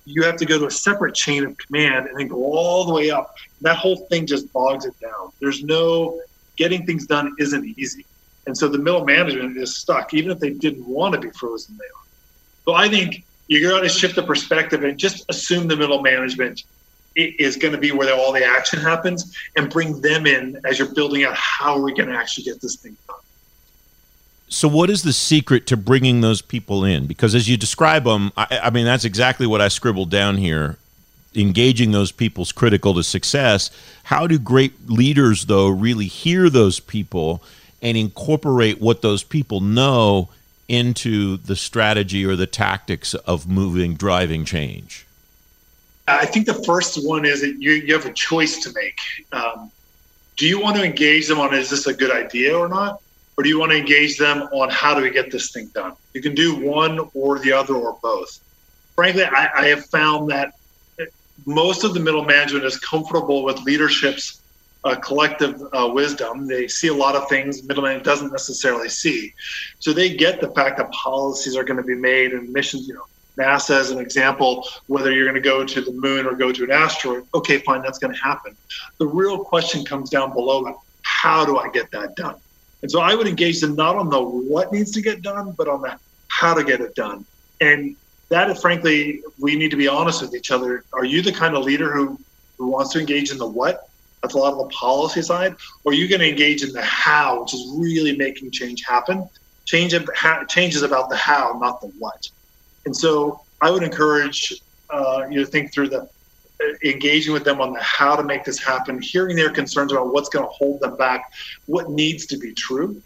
you 0.06 0.24
have 0.24 0.38
to 0.38 0.46
go 0.46 0.60
to 0.60 0.68
a 0.68 0.72
separate 0.72 1.16
chain 1.16 1.44
of 1.44 1.58
command 1.58 2.08
and 2.08 2.18
then 2.18 2.28
go 2.28 2.38
all 2.38 2.86
the 2.86 2.94
way 2.94 3.10
up. 3.10 3.30
That 3.62 3.78
whole 3.78 4.08
thing 4.10 4.28
just 4.28 4.52
bogs 4.54 4.86
it 4.86 4.94
down. 5.02 5.32
There's 5.42 5.64
no 5.64 6.22
getting 6.58 6.86
things 6.86 7.06
done 7.06 7.34
isn't 7.40 7.66
easy. 7.78 8.06
And 8.48 8.58
so 8.58 8.68
the 8.68 8.78
middle 8.78 9.06
management 9.06 9.58
is 9.58 9.76
stuck, 9.76 10.14
even 10.14 10.32
if 10.32 10.40
they 10.40 10.52
didn't 10.52 10.86
want 10.86 11.16
to 11.16 11.20
be 11.20 11.30
frozen, 11.32 11.78
they 11.78 11.86
are. 11.86 12.06
So 12.66 12.74
I 12.74 12.90
think 12.90 13.24
you 13.48 13.68
got 13.68 13.82
to 13.82 13.90
shift 13.90 14.16
the 14.16 14.24
perspective 14.24 14.84
and 14.84 14.98
just 14.98 15.26
assume 15.30 15.68
the 15.68 15.78
middle 15.78 16.02
management 16.02 16.64
is 17.16 17.56
going 17.56 17.74
to 17.74 17.80
be 17.80 17.92
where 17.92 18.14
all 18.14 18.34
the 18.34 18.44
action 18.44 18.80
happens 18.80 19.36
and 19.56 19.70
bring 19.70 20.02
them 20.02 20.26
in 20.26 20.60
as 20.66 20.78
you're 20.78 20.94
building 20.94 21.24
out 21.24 21.36
how 21.36 21.76
are 21.76 21.82
we 21.82 21.94
going 21.94 22.10
to 22.10 22.16
actually 22.16 22.44
get 22.44 22.62
this 22.62 22.76
thing 22.76 22.96
done. 23.08 23.18
So, 24.48 24.68
what 24.68 24.90
is 24.90 25.02
the 25.02 25.14
secret 25.14 25.66
to 25.68 25.78
bringing 25.78 26.22
those 26.22 26.42
people 26.42 26.84
in? 26.84 27.08
Because 27.08 27.34
as 27.34 27.50
you 27.50 27.58
describe 27.58 28.04
them, 28.04 28.32
I, 28.38 28.60
I 28.64 28.70
mean, 28.70 28.86
that's 28.86 29.06
exactly 29.06 29.48
what 29.48 29.60
I 29.60 29.70
scribbled 29.70 30.12
down 30.12 30.38
here. 30.38 30.78
Engaging 31.34 31.92
those 31.92 32.12
people 32.12 32.44
is 32.44 32.52
critical 32.52 32.94
to 32.94 33.04
success. 33.04 33.72
How 34.04 34.28
do 34.28 34.38
great 34.38 34.88
leaders, 34.88 35.48
though, 35.48 35.68
really 35.68 36.06
hear 36.06 36.50
those 36.50 36.80
people 36.80 37.42
and 37.86 37.96
incorporate 37.96 38.82
what 38.82 39.04
those 39.04 39.22
people 39.22 39.62
know 39.62 40.28
into 40.68 41.38
the 41.38 41.56
strategy 41.56 42.26
or 42.26 42.36
the 42.36 42.48
tactics 42.48 43.14
of 43.14 43.48
moving, 43.48 43.94
driving 43.94 44.44
change? 44.44 45.06
I 46.08 46.26
think 46.26 46.48
the 46.48 46.64
first 46.66 46.98
one 47.06 47.26
is 47.26 47.42
that 47.42 47.62
you, 47.62 47.74
you 47.74 47.94
have 47.94 48.08
a 48.08 48.14
choice 48.14 48.58
to 48.64 48.74
make. 48.74 49.00
Um, 49.32 49.72
do 50.36 50.48
you 50.48 50.60
want 50.60 50.78
to 50.78 50.84
engage 50.84 51.28
them 51.28 51.40
on 51.40 51.54
is 51.54 51.70
this 51.70 51.86
a 51.86 51.94
good 51.94 52.10
idea 52.10 52.58
or 52.58 52.68
not? 52.68 53.02
Or 53.38 53.44
do 53.44 53.50
you 53.50 53.60
want 53.60 53.72
to 53.72 53.78
engage 53.78 54.18
them 54.18 54.42
on 54.52 54.72
how 54.72 54.96
do 54.96 55.04
we 55.04 55.12
get 55.12 55.32
this 55.32 55.52
thing 55.52 55.68
done? 55.68 55.94
You 56.16 56.24
can 56.24 56.34
do 56.34 56.56
one 56.56 57.08
or 57.14 57.38
the 57.38 57.52
other 57.52 57.76
or 57.76 58.00
both. 58.02 58.40
Frankly, 58.96 59.26
I, 59.26 59.50
I 59.56 59.66
have 59.68 59.86
found 59.86 60.32
that 60.32 60.56
most 61.46 61.84
of 61.84 61.94
the 61.94 62.00
middle 62.00 62.26
management 62.26 62.66
is 62.66 62.80
comfortable 62.80 63.44
with 63.44 63.60
leadership's 63.62 64.42
uh, 64.86 64.96
collective 64.96 65.60
uh, 65.74 65.90
wisdom. 65.92 66.48
They 66.48 66.68
see 66.68 66.88
a 66.88 66.94
lot 66.94 67.16
of 67.16 67.28
things 67.28 67.64
middleman 67.64 68.04
doesn't 68.04 68.32
necessarily 68.32 68.90
see. 68.90 69.34
So 69.80 69.92
they 69.92 70.16
get 70.16 70.40
the 70.40 70.52
fact 70.52 70.78
that 70.78 70.92
policies 70.92 71.58
are 71.58 71.64
going 71.64 71.78
to 71.78 71.84
be 71.84 71.96
made 71.96 72.32
and 72.32 72.50
missions, 72.50 72.88
you 72.88 72.94
know, 72.94 73.06
NASA 73.38 73.72
as 73.72 73.92
an 73.92 74.00
example, 74.00 74.66
whether 74.88 75.12
you're 75.12 75.26
going 75.26 75.36
to 75.36 75.42
go 75.42 75.66
to 75.66 75.82
the 75.82 75.92
moon 75.92 76.26
or 76.26 76.36
go 76.36 76.52
to 76.52 76.64
an 76.64 76.72
asteroid, 76.72 77.24
okay, 77.34 77.58
fine, 77.60 77.82
that's 77.82 77.98
going 77.98 78.14
to 78.14 78.20
happen. 78.22 78.58
The 79.00 79.08
real 79.08 79.44
question 79.44 79.84
comes 79.84 80.10
down 80.10 80.34
below 80.34 80.64
that 80.64 80.76
how 81.02 81.46
do 81.46 81.58
I 81.58 81.70
get 81.70 81.92
that 81.92 82.16
done? 82.16 82.36
And 82.82 82.92
so 82.92 83.02
I 83.02 83.16
would 83.16 83.28
engage 83.28 83.60
them 83.60 83.76
not 83.76 83.98
on 83.98 84.10
the 84.10 84.22
what 84.22 84.72
needs 84.72 84.92
to 84.92 85.02
get 85.02 85.22
done, 85.22 85.54
but 85.58 85.68
on 85.68 85.82
the 85.82 85.98
how 86.30 86.54
to 86.54 86.64
get 86.64 86.82
it 86.82 86.96
done. 86.96 87.26
And 87.60 87.98
that 88.30 88.50
is 88.50 88.62
frankly, 88.62 89.22
we 89.38 89.56
need 89.56 89.72
to 89.72 89.78
be 89.78 89.88
honest 89.88 90.22
with 90.22 90.36
each 90.36 90.52
other. 90.52 90.86
Are 90.94 91.06
you 91.06 91.22
the 91.22 91.32
kind 91.32 91.56
of 91.56 91.64
leader 91.64 91.92
who, 91.94 92.18
who 92.58 92.68
wants 92.68 92.94
to 92.94 93.00
engage 93.00 93.32
in 93.32 93.38
the 93.38 93.48
what 93.48 93.82
that's 94.26 94.34
a 94.34 94.40
lot 94.40 94.54
of 94.54 94.58
the 94.58 94.74
policy 94.74 95.22
side, 95.22 95.56
or 95.84 95.94
you 95.94 96.08
can 96.08 96.20
engage 96.20 96.64
in 96.64 96.72
the 96.72 96.82
how, 96.82 97.42
which 97.42 97.54
is 97.54 97.64
really 97.78 98.18
making 98.18 98.50
change 98.50 98.84
happen. 98.84 99.30
Change, 99.66 99.94
change 100.50 100.76
is 100.76 100.82
about 100.82 101.12
the 101.12 101.16
how, 101.16 101.60
not 101.62 101.80
the 101.80 101.92
what. 102.00 102.20
And 102.88 102.96
so 102.96 103.40
I 103.62 103.70
would 103.70 103.84
encourage 103.84 104.52
uh, 104.92 105.28
you 105.30 105.40
to 105.42 105.46
think 105.46 105.72
through 105.72 105.90
the 105.90 106.02
uh, 106.02 106.66
engaging 106.84 107.34
with 107.34 107.44
them 107.44 107.62
on 107.62 107.74
the 107.74 107.84
how 107.84 108.16
to 108.16 108.24
make 108.24 108.44
this 108.44 108.58
happen, 108.64 109.00
hearing 109.00 109.36
their 109.36 109.52
concerns 109.52 109.92
about 109.92 110.12
what's 110.12 110.30
going 110.30 110.46
to 110.46 110.52
hold 110.52 110.82
them 110.82 110.98
back, 110.98 111.24
what 111.68 111.92
needs 111.92 112.26
to 112.28 112.38
be 112.38 112.52
true. 112.54 113.02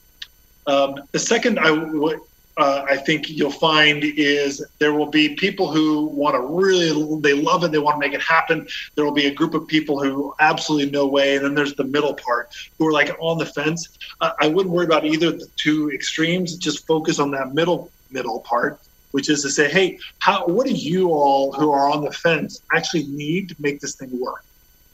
Um, 0.67 0.95
the 1.11 1.19
second 1.19 1.59
I 1.59 1.71
would 1.71 2.19
uh, 2.59 2.85
I 2.89 2.97
think 2.97 3.29
you'll 3.29 3.51
find 3.51 4.03
is 4.03 4.63
there 4.79 4.93
will 4.93 5.09
be 5.09 5.35
people 5.35 5.71
who 5.71 6.05
want 6.07 6.35
to 6.35 6.41
really, 6.41 7.19
they 7.21 7.33
love 7.33 7.63
it, 7.63 7.71
they 7.71 7.79
want 7.79 7.95
to 7.95 7.99
make 7.99 8.13
it 8.13 8.21
happen. 8.21 8.67
There 8.95 9.05
will 9.05 9.13
be 9.13 9.27
a 9.27 9.33
group 9.33 9.53
of 9.53 9.67
people 9.67 10.03
who 10.03 10.35
absolutely 10.39 10.91
no 10.91 11.07
way. 11.07 11.37
And 11.37 11.45
then 11.45 11.55
there's 11.55 11.73
the 11.75 11.85
middle 11.85 12.13
part 12.13 12.49
who 12.77 12.87
are 12.87 12.91
like 12.91 13.15
on 13.19 13.37
the 13.37 13.45
fence. 13.45 13.97
Uh, 14.19 14.33
I 14.39 14.47
wouldn't 14.47 14.75
worry 14.75 14.85
about 14.85 15.05
either 15.05 15.29
of 15.29 15.39
the 15.39 15.47
two 15.55 15.89
extremes, 15.91 16.57
just 16.57 16.85
focus 16.85 17.17
on 17.17 17.31
that 17.31 17.53
middle, 17.53 17.89
middle 18.11 18.41
part, 18.41 18.79
which 19.11 19.29
is 19.29 19.41
to 19.43 19.49
say, 19.49 19.69
hey, 19.69 19.97
how, 20.19 20.45
what 20.45 20.67
do 20.67 20.73
you 20.73 21.11
all 21.11 21.53
who 21.53 21.71
are 21.71 21.89
on 21.89 22.03
the 22.03 22.11
fence 22.11 22.61
actually 22.73 23.05
need 23.07 23.49
to 23.49 23.55
make 23.59 23.79
this 23.79 23.95
thing 23.95 24.19
work? 24.19 24.43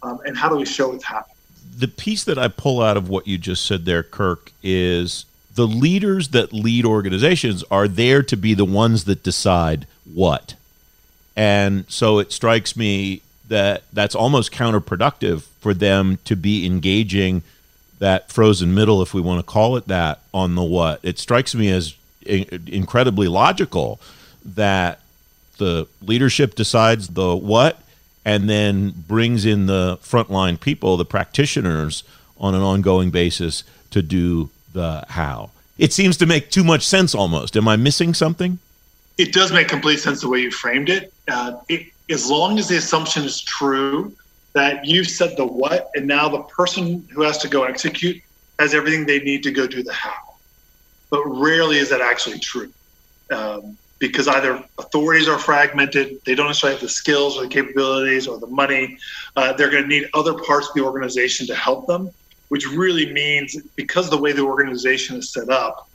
Um, 0.04 0.20
and 0.26 0.38
how 0.38 0.50
do 0.50 0.56
we 0.56 0.66
show 0.66 0.94
it's 0.94 1.04
happening? 1.04 1.36
The 1.78 1.88
piece 1.88 2.24
that 2.26 2.38
I 2.38 2.48
pull 2.48 2.82
out 2.82 2.96
of 2.96 3.10
what 3.10 3.26
you 3.28 3.40
just 3.40 3.66
said 3.66 3.86
there, 3.86 4.04
Kirk, 4.04 4.52
is 4.62 5.26
the 5.56 5.68
leaders 5.68 6.30
that 6.30 6.54
lead 6.54 6.86
organizations 6.86 7.64
are 7.72 7.88
there 7.88 8.22
to 8.24 8.36
be 8.38 8.54
the 8.54 8.66
ones 8.66 9.06
that 9.06 9.24
decide 9.24 9.88
what. 10.14 10.56
And 11.36 11.86
so 11.90 12.20
it 12.20 12.32
strikes 12.32 12.76
me 12.78 13.22
that 13.48 13.84
that's 13.94 14.16
almost 14.16 14.52
counterproductive 14.52 15.44
for 15.60 15.74
them 15.74 16.20
to 16.26 16.36
be 16.36 16.66
engaging 16.66 17.42
that 18.00 18.32
frozen 18.32 18.74
middle, 18.74 19.02
if 19.02 19.14
we 19.14 19.22
want 19.22 19.40
to 19.40 19.44
call 19.44 19.78
it 19.78 19.88
that, 19.88 20.20
on 20.34 20.56
the 20.56 20.64
what. 20.64 21.00
It 21.04 21.20
strikes 21.20 21.56
me 21.56 21.70
as 21.72 21.96
incredibly 22.26 23.28
logical 23.28 24.00
that 24.44 25.00
the 25.58 25.88
leadership 26.02 26.56
decides 26.56 27.10
the 27.10 27.36
what 27.36 27.82
and 28.26 28.50
then 28.50 28.90
brings 29.08 29.46
in 29.46 29.68
the 29.68 29.98
frontline 30.02 30.60
people, 30.60 30.98
the 30.98 31.06
practitioners, 31.06 32.04
on 32.38 32.54
an 32.56 32.62
ongoing 32.62 33.12
basis 33.12 33.64
to 33.92 34.02
do 34.02 34.50
the 34.76 35.04
how. 35.10 35.50
It 35.80 35.92
seems 35.92 36.16
to 36.18 36.28
make 36.28 36.52
too 36.52 36.64
much 36.64 36.86
sense 36.86 37.16
almost. 37.16 37.58
Am 37.58 37.68
I 37.68 37.76
missing 37.76 38.14
something? 38.14 38.60
it 39.18 39.32
does 39.32 39.52
make 39.52 39.68
complete 39.68 40.00
sense 40.00 40.22
the 40.22 40.30
way 40.30 40.40
you 40.40 40.52
framed 40.52 40.90
it. 40.90 41.14
Uh, 41.28 41.58
it. 41.70 41.88
As 42.10 42.30
long 42.30 42.60
as 42.60 42.68
the 42.68 42.78
assumption 42.78 43.24
is 43.24 43.42
true 43.42 44.14
that 44.54 44.86
you've 44.86 45.10
said 45.10 45.36
the 45.38 45.46
what, 45.46 45.90
and 45.96 46.06
now 46.06 46.30
the 46.30 46.44
person 46.44 47.08
who 47.12 47.24
has 47.24 47.40
to 47.40 47.48
go 47.48 47.64
execute 47.64 48.22
has 48.60 48.76
everything 48.76 49.08
they 49.08 49.20
need 49.20 49.42
to 49.44 49.52
go 49.52 49.66
do 49.66 49.82
the 49.82 49.92
how. 49.92 50.14
But 51.10 51.24
rarely 51.26 51.78
is 51.78 51.90
that 51.90 52.02
actually 52.02 52.40
true. 52.40 52.72
Um, 53.32 53.76
because 53.98 54.28
either 54.28 54.64
authorities 54.78 55.28
are 55.28 55.40
fragmented, 55.40 56.20
they 56.26 56.36
don't 56.36 56.46
necessarily 56.46 56.76
have 56.76 56.84
the 56.84 56.90
skills 56.90 57.38
or 57.38 57.44
the 57.44 57.50
capabilities 57.50 58.28
or 58.28 58.38
the 58.38 58.48
money. 58.48 59.00
Uh, 59.36 59.54
they're 59.54 59.72
going 59.72 59.84
to 59.84 59.90
need 59.90 60.08
other 60.14 60.34
parts 60.34 60.68
of 60.68 60.76
the 60.76 60.82
organization 60.82 61.48
to 61.48 61.56
help 61.56 61.88
them, 61.88 62.12
which 62.50 62.68
really 62.68 63.12
means 63.12 63.56
because 63.76 64.10
the 64.10 64.18
way 64.18 64.32
the 64.32 64.42
organization 64.42 65.18
is 65.18 65.32
set 65.32 65.50
up, 65.50 65.90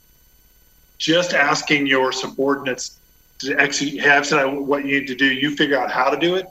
just 0.99 1.33
asking 1.33 1.87
your 1.87 2.12
subordinates 2.12 2.99
to 3.38 3.59
execute, 3.59 4.02
have 4.02 4.26
said 4.26 4.45
what 4.45 4.85
you 4.85 5.00
need 5.00 5.07
to 5.07 5.14
do, 5.14 5.26
you 5.26 5.57
figure 5.57 5.78
out 5.78 5.90
how 5.90 6.11
to 6.11 6.19
do 6.19 6.35
it. 6.35 6.47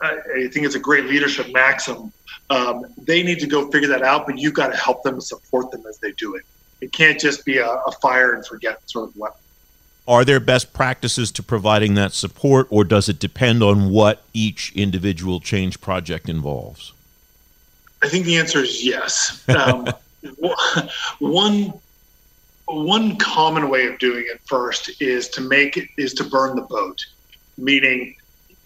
I, 0.00 0.18
I 0.36 0.48
think 0.48 0.66
it's 0.66 0.74
a 0.74 0.80
great 0.80 1.06
leadership 1.06 1.52
maxim. 1.52 2.12
Um, 2.50 2.86
they 2.98 3.22
need 3.22 3.38
to 3.40 3.46
go 3.46 3.70
figure 3.70 3.88
that 3.88 4.02
out, 4.02 4.26
but 4.26 4.38
you've 4.38 4.54
got 4.54 4.68
to 4.68 4.76
help 4.76 5.02
them 5.02 5.14
and 5.14 5.22
support 5.22 5.70
them 5.70 5.84
as 5.88 5.98
they 5.98 6.12
do 6.12 6.34
it. 6.34 6.44
It 6.80 6.92
can't 6.92 7.18
just 7.18 7.44
be 7.44 7.58
a, 7.58 7.68
a 7.68 7.92
fire 8.02 8.34
and 8.34 8.44
forget 8.44 8.80
sort 8.90 9.08
of 9.08 9.16
weapon. 9.16 9.40
Are 10.08 10.24
there 10.24 10.38
best 10.38 10.72
practices 10.72 11.32
to 11.32 11.42
providing 11.42 11.94
that 11.94 12.12
support, 12.12 12.68
or 12.70 12.84
does 12.84 13.08
it 13.08 13.18
depend 13.18 13.62
on 13.62 13.90
what 13.90 14.22
each 14.32 14.72
individual 14.76 15.40
change 15.40 15.80
project 15.80 16.28
involves? 16.28 16.92
I 18.02 18.08
think 18.08 18.26
the 18.26 18.36
answer 18.36 18.60
is 18.60 18.84
yes. 18.84 19.44
Um, 19.48 19.88
one 21.18 21.72
one 22.66 23.16
common 23.16 23.70
way 23.70 23.86
of 23.86 23.98
doing 23.98 24.24
it 24.28 24.40
first 24.44 25.00
is 25.00 25.28
to 25.30 25.40
make 25.40 25.76
it 25.76 25.88
is 25.96 26.12
to 26.14 26.24
burn 26.24 26.56
the 26.56 26.62
boat, 26.62 26.98
meaning 27.56 28.14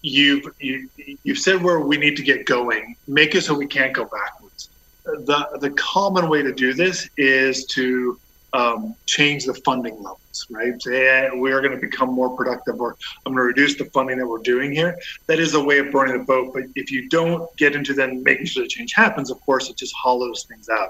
you've 0.01 0.45
you, 0.59 0.89
you've 1.23 1.37
said 1.37 1.61
where 1.61 1.79
we 1.79 1.97
need 1.97 2.17
to 2.17 2.23
get 2.23 2.45
going. 2.45 2.95
Make 3.07 3.35
it 3.35 3.41
so 3.41 3.53
we 3.53 3.67
can't 3.67 3.93
go 3.93 4.05
backwards. 4.05 4.69
The 5.03 5.57
the 5.59 5.71
common 5.71 6.29
way 6.29 6.41
to 6.41 6.51
do 6.51 6.73
this 6.73 7.09
is 7.17 7.65
to 7.67 8.19
um, 8.53 8.95
change 9.05 9.45
the 9.45 9.53
funding 9.65 9.95
levels, 9.95 10.45
right? 10.49 10.73
Say, 10.81 11.05
hey, 11.05 11.29
we 11.37 11.51
are 11.51 11.61
going 11.61 11.73
to 11.73 11.79
become 11.79 12.13
more 12.13 12.35
productive, 12.35 12.79
or 12.79 12.95
I'm 13.25 13.33
going 13.33 13.43
to 13.43 13.47
reduce 13.47 13.77
the 13.77 13.85
funding 13.93 14.17
that 14.17 14.27
we're 14.27 14.39
doing 14.39 14.73
here. 14.73 14.97
That 15.27 15.39
is 15.39 15.53
a 15.53 15.63
way 15.63 15.79
of 15.79 15.91
burning 15.91 16.17
the 16.17 16.23
boat. 16.23 16.51
But 16.53 16.63
if 16.75 16.91
you 16.91 17.07
don't 17.09 17.47
get 17.57 17.75
into 17.75 17.93
then 17.93 18.21
making 18.23 18.45
sure 18.47 18.63
the 18.63 18.69
change 18.69 18.93
happens, 18.95 19.31
of 19.31 19.39
course, 19.41 19.69
it 19.69 19.77
just 19.77 19.93
hollows 20.01 20.45
things 20.49 20.67
out. 20.69 20.89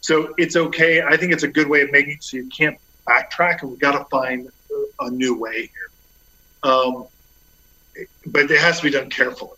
So 0.00 0.34
it's 0.36 0.56
okay. 0.56 1.02
I 1.02 1.16
think 1.16 1.32
it's 1.32 1.44
a 1.44 1.48
good 1.48 1.68
way 1.68 1.80
of 1.82 1.90
making 1.92 2.12
it 2.12 2.24
so 2.24 2.36
you 2.36 2.48
can't 2.56 2.76
backtrack, 3.08 3.62
and 3.62 3.70
we've 3.70 3.80
got 3.80 3.92
to 3.92 4.04
find 4.10 4.48
a 5.00 5.10
new 5.10 5.38
way 5.38 5.60
here. 5.60 6.70
Um, 6.70 7.06
but 8.26 8.50
it 8.50 8.60
has 8.60 8.78
to 8.78 8.84
be 8.84 8.90
done 8.90 9.10
carefully. 9.10 9.50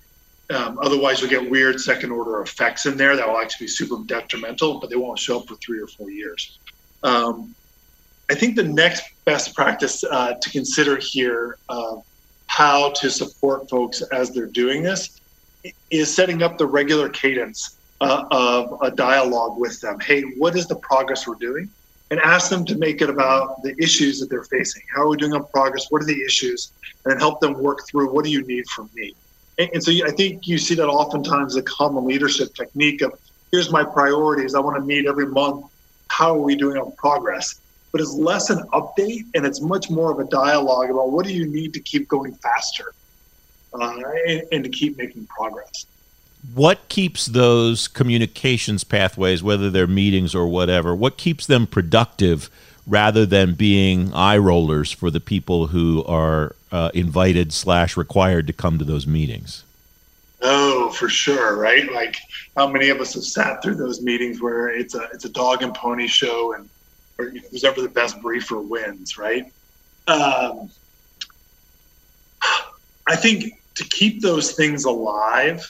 Um, 0.53 0.79
otherwise, 0.83 1.21
you'll 1.21 1.31
get 1.31 1.51
weird 1.51 1.81
second 1.81 2.11
order 2.11 2.43
effects 2.43 2.87
in 2.87 2.97
there 2.97 3.17
that 3.17 3.27
will 3.27 3.39
actually 3.39 3.65
be 3.65 3.71
super 3.71 3.97
detrimental, 4.07 4.79
but 4.79 4.91
they 4.91 4.97
won't 4.97 5.19
show 5.19 5.41
up 5.41 5.49
for 5.49 5.57
three 5.57 5.81
or 5.81 5.87
four 5.87 6.11
years. 6.11 6.61
Um, 7.05 7.55
I 8.31 8.35
think 8.35 8.57
the 8.57 8.65
next 8.65 9.05
best 9.25 9.55
practice 9.55 10.03
uh, 10.05 10.35
to 10.35 10.51
consider 10.51 10.97
here, 10.97 11.59
uh, 11.69 11.97
how 12.47 12.91
to 12.93 13.11
support 13.11 13.69
folks 13.69 14.03
as 14.03 14.31
they're 14.31 14.47
doing 14.47 14.83
this, 14.83 15.21
is 15.91 16.15
setting 16.15 16.43
up 16.43 16.59
the 16.59 16.67
regular 16.67 17.09
cadence 17.09 17.77
uh, 18.01 18.25
of 18.31 18.79
a 18.83 18.91
dialogue 18.91 19.59
with 19.59 19.81
them. 19.81 20.01
Hey, 20.01 20.23
what 20.39 20.57
is 20.57 20.67
the 20.67 20.77
progress 20.77 21.27
we're 21.27 21.35
doing? 21.37 21.69
And 22.11 22.21
ask 22.21 22.51
them 22.51 22.65
to 22.67 22.77
make 22.77 23.01
it 23.03 23.11
about 23.11 23.63
the 23.63 23.75
issues 23.83 24.21
that 24.21 24.31
they're 24.31 24.45
facing. 24.45 24.83
How 24.95 25.03
are 25.03 25.09
we 25.09 25.17
doing 25.17 25.33
on 25.33 25.47
progress? 25.49 25.87
What 25.91 26.03
are 26.03 26.07
the 26.07 26.23
issues? 26.23 26.71
And 27.05 27.13
then 27.13 27.19
help 27.19 27.41
them 27.41 27.55
work 27.55 27.87
through 27.87 28.13
what 28.13 28.25
do 28.25 28.31
you 28.31 28.43
need 28.47 28.67
from 28.69 28.91
me? 28.95 29.15
And, 29.59 29.71
and 29.75 29.83
so 29.83 29.91
I 29.91 30.11
think 30.11 30.47
you 30.47 30.59
see 30.59 30.75
that 30.77 30.89
oftentimes 30.89 31.57
a 31.57 31.63
common 31.63 32.05
leadership 32.05 32.55
technique 32.55 33.03
of 33.03 33.19
here's 33.51 33.71
my 33.71 33.85
priorities. 33.85 34.55
I 34.55 34.61
want 34.61 34.77
to 34.77 34.83
meet 34.83 35.07
every 35.07 35.27
month. 35.27 35.67
How 36.17 36.33
are 36.33 36.41
we 36.41 36.55
doing 36.55 36.77
on 36.77 36.93
progress? 36.93 37.61
But 37.91 38.01
it's 38.01 38.15
less 38.15 38.49
an 38.51 38.61
update 38.73 39.25
and 39.35 39.45
it's 39.45 39.61
much 39.61 39.91
more 39.91 40.13
of 40.13 40.21
a 40.21 40.25
dialogue 40.25 40.91
about 40.91 41.11
what 41.11 41.27
do 41.27 41.33
you 41.33 41.47
need 41.47 41.75
to 41.75 41.81
keep 41.81 42.07
going 42.07 42.35
faster 42.35 42.93
uh, 43.73 44.01
and, 44.29 44.43
and 44.53 44.65
to 44.65 44.71
keep 44.71 44.97
making 44.97 45.27
progress 45.27 45.87
what 46.53 46.87
keeps 46.89 47.25
those 47.27 47.89
communications 47.89 48.85
pathways, 48.85 49.43
whether 49.43 49.71
they're 49.71 49.87
meetings 49.87 50.35
or 50.35 50.47
whatever, 50.47 50.95
what 50.95 51.17
keeps 51.17 51.47
them 51.47 51.67
productive 51.67 52.51
rather 52.87 53.25
than 53.25 53.55
being 53.55 54.13
eye 54.13 54.37
rollers 54.37 54.93
for 54.93 55.11
the 55.11 55.21
people 55.21 55.69
who 55.69 56.05
are 56.05 56.55
uh, 56.71 56.91
invited 56.93 57.53
slash 57.53 57.97
required 57.97 58.47
to 58.47 58.53
come 58.53 58.79
to 58.79 58.85
those 58.85 59.07
meetings? 59.07 59.64
Oh, 60.47 60.91
for 60.91 61.09
sure, 61.09 61.57
right? 61.57 61.91
Like 61.91 62.17
how 62.55 62.69
many 62.69 62.91
of 62.91 63.01
us 63.01 63.15
have 63.15 63.25
sat 63.25 63.63
through 63.63 63.77
those 63.77 64.03
meetings 64.03 64.43
where 64.43 64.69
it's 64.69 64.95
a 64.95 65.09
it's 65.15 65.25
a 65.25 65.31
dog 65.31 65.63
and 65.63 65.75
pony 65.75 66.07
show, 66.07 66.53
and 66.53 66.69
or, 67.19 67.29
you 67.29 67.41
know, 67.41 67.49
who's 67.51 67.65
ever 67.65 67.81
the 67.81 67.89
best 67.89 68.21
briefer 68.21 68.61
wins, 68.61 69.17
right? 69.17 69.47
Um, 70.07 70.69
I 73.09 73.17
think 73.17 73.55
to 73.77 73.85
keep 73.85 74.21
those 74.21 74.53
things 74.53 74.85
alive, 74.85 75.65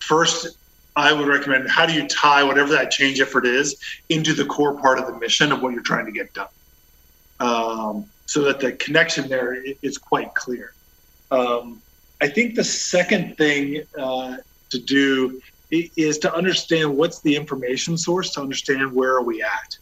first 0.00 0.48
I 0.96 1.12
would 1.12 1.28
recommend 1.28 1.70
how 1.70 1.86
do 1.86 1.92
you 1.92 2.08
tie 2.08 2.42
whatever 2.42 2.70
that 2.70 2.90
change 2.90 3.20
effort 3.20 3.46
is 3.46 3.76
into 4.08 4.34
the 4.34 4.44
core 4.44 4.80
part 4.80 4.98
of 4.98 5.06
the 5.06 5.16
mission 5.16 5.52
of 5.52 5.62
what 5.62 5.72
you're 5.72 5.82
trying 5.82 6.06
to 6.06 6.12
get 6.12 6.34
done, 6.34 6.48
um, 7.38 8.06
so 8.26 8.42
that 8.42 8.58
the 8.58 8.72
connection 8.72 9.28
there 9.28 9.62
is 9.80 9.96
quite 9.96 10.34
clear. 10.34 10.74
Um, 11.30 11.82
I 12.22 12.28
think 12.28 12.54
the 12.54 12.64
second 12.64 13.36
thing 13.36 13.82
uh, 13.98 14.36
to 14.70 14.78
do 14.78 15.40
is 15.72 16.18
to 16.18 16.32
understand 16.32 16.96
what's 16.96 17.20
the 17.22 17.34
information 17.34 17.98
source 17.98 18.30
to 18.34 18.40
understand 18.40 18.92
where 18.92 19.16
are 19.16 19.24
we 19.24 19.42
at, 19.42 19.76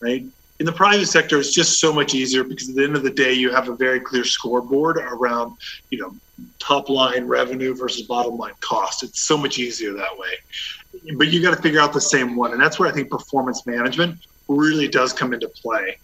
right? 0.00 0.24
In 0.60 0.66
the 0.66 0.72
private 0.72 1.06
sector, 1.06 1.40
it's 1.40 1.52
just 1.52 1.80
so 1.80 1.92
much 1.92 2.14
easier 2.14 2.44
because 2.44 2.68
at 2.68 2.76
the 2.76 2.84
end 2.84 2.94
of 2.94 3.02
the 3.02 3.10
day, 3.10 3.32
you 3.32 3.50
have 3.50 3.68
a 3.68 3.74
very 3.74 3.98
clear 3.98 4.22
scoreboard 4.22 4.98
around, 4.98 5.56
you 5.90 5.98
know, 5.98 6.14
top 6.60 6.88
line 6.88 7.26
revenue 7.26 7.74
versus 7.74 8.02
bottom 8.02 8.36
line 8.36 8.52
cost. 8.60 9.02
It's 9.02 9.26
so 9.26 9.36
much 9.36 9.58
easier 9.58 9.92
that 9.94 10.16
way. 10.16 11.14
But 11.16 11.28
you 11.28 11.42
got 11.42 11.56
to 11.56 11.62
figure 11.62 11.80
out 11.80 11.92
the 11.92 12.00
same 12.00 12.36
one. 12.36 12.52
And 12.52 12.60
that's 12.60 12.78
where 12.78 12.88
I 12.88 12.92
think 12.92 13.10
performance 13.10 13.66
management 13.66 14.16
really 14.46 14.86
does 14.86 15.12
come 15.12 15.32
into 15.32 15.48
play. 15.48 15.98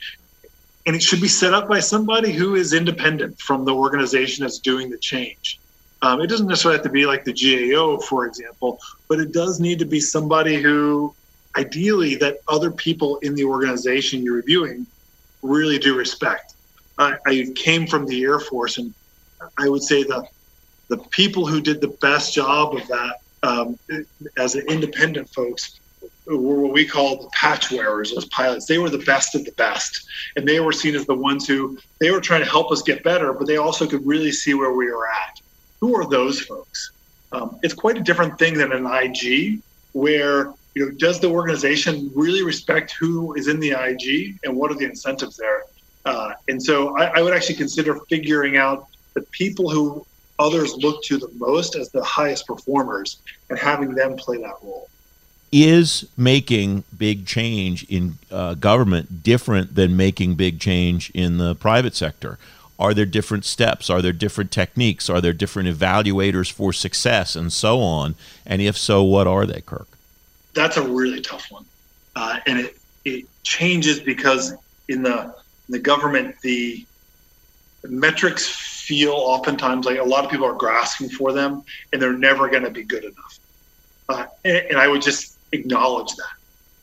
And 0.86 0.96
it 0.96 1.02
should 1.02 1.20
be 1.20 1.28
set 1.28 1.54
up 1.54 1.68
by 1.68 1.78
somebody 1.78 2.32
who 2.32 2.56
is 2.56 2.72
independent 2.72 3.38
from 3.38 3.64
the 3.64 3.74
organization 3.74 4.42
that's 4.42 4.58
doing 4.58 4.90
the 4.90 4.98
change. 4.98 5.60
Um, 6.06 6.20
it 6.20 6.28
doesn't 6.28 6.46
necessarily 6.46 6.78
have 6.78 6.84
to 6.84 6.90
be 6.90 7.04
like 7.04 7.24
the 7.24 7.32
GAO, 7.32 7.98
for 7.98 8.26
example, 8.26 8.78
but 9.08 9.18
it 9.18 9.32
does 9.32 9.58
need 9.58 9.80
to 9.80 9.84
be 9.84 9.98
somebody 9.98 10.62
who, 10.62 11.12
ideally, 11.56 12.14
that 12.16 12.36
other 12.46 12.70
people 12.70 13.16
in 13.22 13.34
the 13.34 13.42
organization 13.42 14.22
you're 14.22 14.36
reviewing 14.36 14.86
really 15.42 15.80
do 15.80 15.96
respect. 15.96 16.54
I, 16.96 17.16
I 17.26 17.46
came 17.56 17.88
from 17.88 18.06
the 18.06 18.22
Air 18.22 18.38
Force, 18.38 18.78
and 18.78 18.94
I 19.58 19.68
would 19.68 19.82
say 19.82 20.04
the 20.04 20.24
the 20.90 20.98
people 21.10 21.44
who 21.44 21.60
did 21.60 21.80
the 21.80 21.96
best 22.00 22.32
job 22.32 22.76
of 22.76 22.86
that 22.86 23.16
um, 23.42 23.76
as 24.38 24.54
an 24.54 24.64
independent 24.68 25.28
folks 25.30 25.80
were 26.28 26.60
what 26.60 26.72
we 26.72 26.86
call 26.86 27.20
the 27.20 27.30
patch 27.34 27.72
wearers 27.72 28.16
as 28.16 28.26
pilots. 28.26 28.66
They 28.66 28.78
were 28.78 28.90
the 28.90 28.98
best 28.98 29.34
of 29.34 29.44
the 29.44 29.52
best, 29.56 30.06
and 30.36 30.46
they 30.46 30.60
were 30.60 30.70
seen 30.70 30.94
as 30.94 31.04
the 31.06 31.16
ones 31.16 31.48
who 31.48 31.76
they 31.98 32.12
were 32.12 32.20
trying 32.20 32.44
to 32.44 32.50
help 32.50 32.70
us 32.70 32.82
get 32.82 33.02
better, 33.02 33.32
but 33.32 33.48
they 33.48 33.56
also 33.56 33.88
could 33.88 34.06
really 34.06 34.30
see 34.30 34.54
where 34.54 34.72
we 34.72 34.86
were 34.86 35.08
at. 35.08 35.45
Who 35.86 35.94
are 35.94 36.10
those 36.10 36.40
folks? 36.40 36.90
Um, 37.30 37.60
it's 37.62 37.72
quite 37.72 37.96
a 37.96 38.00
different 38.00 38.40
thing 38.40 38.54
than 38.54 38.72
an 38.72 38.86
IG, 38.86 39.60
where 39.92 40.52
you 40.74 40.84
know 40.84 40.90
does 40.90 41.20
the 41.20 41.28
organization 41.28 42.10
really 42.12 42.42
respect 42.42 42.96
who 42.98 43.34
is 43.34 43.46
in 43.46 43.60
the 43.60 43.70
IG 43.70 44.36
and 44.42 44.56
what 44.56 44.72
are 44.72 44.74
the 44.74 44.84
incentives 44.84 45.36
there? 45.36 45.62
Uh, 46.04 46.32
and 46.48 46.60
so 46.60 46.98
I, 46.98 47.18
I 47.18 47.22
would 47.22 47.32
actually 47.32 47.54
consider 47.54 48.00
figuring 48.08 48.56
out 48.56 48.88
the 49.14 49.22
people 49.30 49.70
who 49.70 50.04
others 50.40 50.74
look 50.74 51.04
to 51.04 51.18
the 51.18 51.30
most 51.36 51.76
as 51.76 51.88
the 51.90 52.02
highest 52.02 52.48
performers 52.48 53.18
and 53.48 53.56
having 53.56 53.94
them 53.94 54.16
play 54.16 54.38
that 54.38 54.56
role. 54.64 54.88
Is 55.52 56.08
making 56.16 56.82
big 56.98 57.26
change 57.26 57.84
in 57.84 58.18
uh, 58.32 58.54
government 58.54 59.22
different 59.22 59.76
than 59.76 59.96
making 59.96 60.34
big 60.34 60.58
change 60.58 61.10
in 61.10 61.38
the 61.38 61.54
private 61.54 61.94
sector? 61.94 62.40
Are 62.78 62.92
there 62.92 63.06
different 63.06 63.44
steps? 63.44 63.88
Are 63.88 64.02
there 64.02 64.12
different 64.12 64.50
techniques? 64.50 65.08
Are 65.08 65.20
there 65.20 65.32
different 65.32 65.68
evaluators 65.68 66.52
for 66.52 66.72
success 66.72 67.34
and 67.34 67.52
so 67.52 67.80
on? 67.80 68.14
And 68.44 68.60
if 68.60 68.76
so, 68.76 69.02
what 69.02 69.26
are 69.26 69.46
they, 69.46 69.62
Kirk? 69.62 69.88
That's 70.54 70.76
a 70.76 70.82
really 70.82 71.20
tough 71.20 71.50
one. 71.50 71.64
Uh, 72.14 72.38
and 72.46 72.60
it, 72.60 72.78
it 73.04 73.26
changes 73.42 74.00
because 74.00 74.54
in 74.88 75.02
the, 75.02 75.34
the 75.68 75.78
government, 75.78 76.36
the 76.42 76.84
metrics 77.88 78.46
feel 78.86 79.12
oftentimes 79.12 79.86
like 79.86 79.98
a 79.98 80.04
lot 80.04 80.24
of 80.24 80.30
people 80.30 80.46
are 80.46 80.54
grasping 80.54 81.08
for 81.08 81.32
them 81.32 81.62
and 81.92 82.00
they're 82.00 82.12
never 82.12 82.48
going 82.48 82.62
to 82.62 82.70
be 82.70 82.82
good 82.82 83.04
enough. 83.04 83.38
Uh, 84.08 84.26
and, 84.44 84.56
and, 84.56 84.78
I 84.78 84.86
would 84.86 85.02
just 85.02 85.36
acknowledge 85.52 86.14
that. 86.14 86.34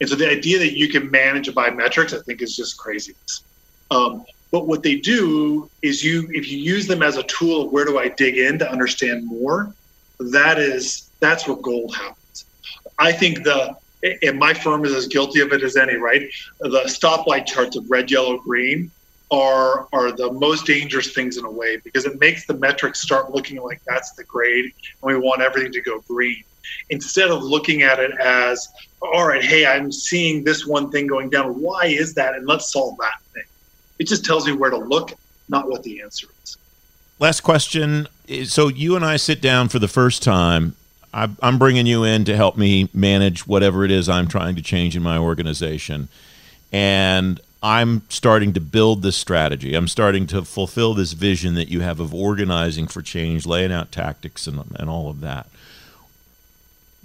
And 0.01 0.09
so 0.09 0.15
the 0.15 0.29
idea 0.29 0.59
that 0.59 0.77
you 0.77 0.89
can 0.89 1.09
manage 1.09 1.53
by 1.55 1.69
metrics, 1.69 2.13
I 2.13 2.19
think, 2.19 2.41
is 2.41 2.55
just 2.57 2.77
craziness. 2.77 3.43
Um, 3.89 4.25
But 4.53 4.67
what 4.67 4.83
they 4.83 4.97
do 4.97 5.67
is 5.81 6.03
you 6.03 6.29
if 6.31 6.47
you 6.47 6.59
use 6.59 6.85
them 6.85 7.01
as 7.01 7.17
a 7.17 7.23
tool 7.23 7.63
of 7.63 7.71
where 7.71 7.85
do 7.85 7.97
I 7.97 8.09
dig 8.09 8.37
in 8.37 8.59
to 8.59 8.71
understand 8.71 9.25
more, 9.25 9.73
that 10.19 10.59
is 10.59 11.09
that's 11.19 11.47
where 11.47 11.57
gold 11.57 11.95
happens. 11.95 12.45
I 12.99 13.13
think 13.13 13.43
the 13.43 13.75
and 14.21 14.37
my 14.37 14.53
firm 14.53 14.85
is 14.85 14.93
as 14.93 15.07
guilty 15.07 15.39
of 15.39 15.53
it 15.53 15.63
as 15.63 15.75
any, 15.75 15.95
right? 15.95 16.29
The 16.59 16.83
stoplight 16.85 17.47
charts 17.47 17.75
of 17.77 17.89
red, 17.89 18.11
yellow, 18.11 18.37
green 18.37 18.91
are 19.31 19.87
are 19.91 20.11
the 20.11 20.31
most 20.33 20.67
dangerous 20.67 21.13
things 21.13 21.37
in 21.37 21.45
a 21.45 21.51
way 21.51 21.77
because 21.77 22.05
it 22.05 22.19
makes 22.19 22.45
the 22.45 22.53
metrics 22.53 23.01
start 23.01 23.31
looking 23.31 23.59
like 23.59 23.81
that's 23.87 24.11
the 24.11 24.23
grade 24.25 24.65
and 24.65 24.73
we 25.01 25.17
want 25.17 25.41
everything 25.41 25.71
to 25.71 25.81
go 25.81 26.01
green 26.07 26.43
instead 26.91 27.31
of 27.31 27.41
looking 27.41 27.81
at 27.81 27.97
it 27.99 28.11
as 28.19 28.67
all 29.01 29.25
right 29.25 29.43
hey 29.43 29.65
i'm 29.65 29.91
seeing 29.91 30.43
this 30.43 30.67
one 30.67 30.91
thing 30.91 31.07
going 31.07 31.29
down 31.29 31.59
why 31.59 31.85
is 31.85 32.13
that 32.13 32.35
and 32.35 32.45
let's 32.45 32.71
solve 32.71 32.95
that 32.99 33.15
thing 33.33 33.43
it 33.99 34.07
just 34.07 34.25
tells 34.25 34.45
me 34.45 34.53
where 34.53 34.69
to 34.69 34.77
look 34.77 35.13
not 35.49 35.69
what 35.69 35.83
the 35.83 36.01
answer 36.01 36.27
is 36.43 36.57
last 37.19 37.41
question 37.41 38.07
so 38.45 38.67
you 38.67 38.95
and 38.95 39.05
i 39.05 39.17
sit 39.17 39.41
down 39.41 39.69
for 39.69 39.79
the 39.79 39.87
first 39.87 40.23
time 40.23 40.75
i'm 41.13 41.59
bringing 41.59 41.85
you 41.85 42.03
in 42.03 42.25
to 42.25 42.35
help 42.35 42.57
me 42.57 42.89
manage 42.93 43.45
whatever 43.45 43.83
it 43.85 43.91
is 43.91 44.09
i'm 44.09 44.27
trying 44.27 44.55
to 44.55 44.61
change 44.61 44.95
in 44.95 45.03
my 45.03 45.17
organization 45.17 46.07
and 46.71 47.39
I'm 47.63 48.01
starting 48.09 48.51
to 48.53 48.59
build 48.59 49.03
this 49.03 49.15
strategy. 49.15 49.73
I'm 49.73 49.87
starting 49.87 50.27
to 50.27 50.43
fulfill 50.43 50.93
this 50.93 51.13
vision 51.13 51.53
that 51.55 51.69
you 51.69 51.79
have 51.79 52.01
of 52.01 52.13
organizing 52.13 52.87
for 52.87 53.01
change, 53.01 53.45
laying 53.45 53.71
out 53.71 53.89
tactics, 53.89 54.47
and, 54.47 54.61
and 54.77 54.89
all 54.89 55.09
of 55.09 55.21
that. 55.21 55.47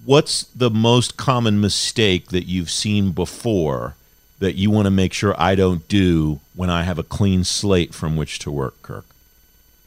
What's 0.04 0.42
the 0.42 0.68
most 0.70 1.16
common 1.16 1.60
mistake 1.60 2.30
that 2.30 2.46
you've 2.46 2.70
seen 2.70 3.12
before 3.12 3.94
that 4.38 4.54
you 4.54 4.70
want 4.70 4.86
to 4.86 4.90
make 4.90 5.12
sure 5.12 5.34
I 5.40 5.54
don't 5.54 5.86
do 5.88 6.40
when 6.54 6.70
I 6.70 6.82
have 6.82 6.98
a 6.98 7.02
clean 7.02 7.44
slate 7.44 7.94
from 7.94 8.16
which 8.16 8.38
to 8.40 8.50
work, 8.50 8.80
Kirk? 8.82 9.04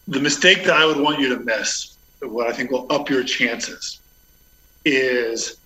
The 0.07 0.19
mistake 0.19 0.63
that 0.65 0.75
I 0.75 0.85
would 0.85 0.97
want 0.97 1.19
you 1.19 1.29
to 1.35 1.43
miss, 1.43 1.95
what 2.21 2.47
I 2.47 2.53
think 2.53 2.71
will 2.71 2.85
up 2.91 3.09
your 3.09 3.23
chances, 3.23 3.99
is 4.83 5.57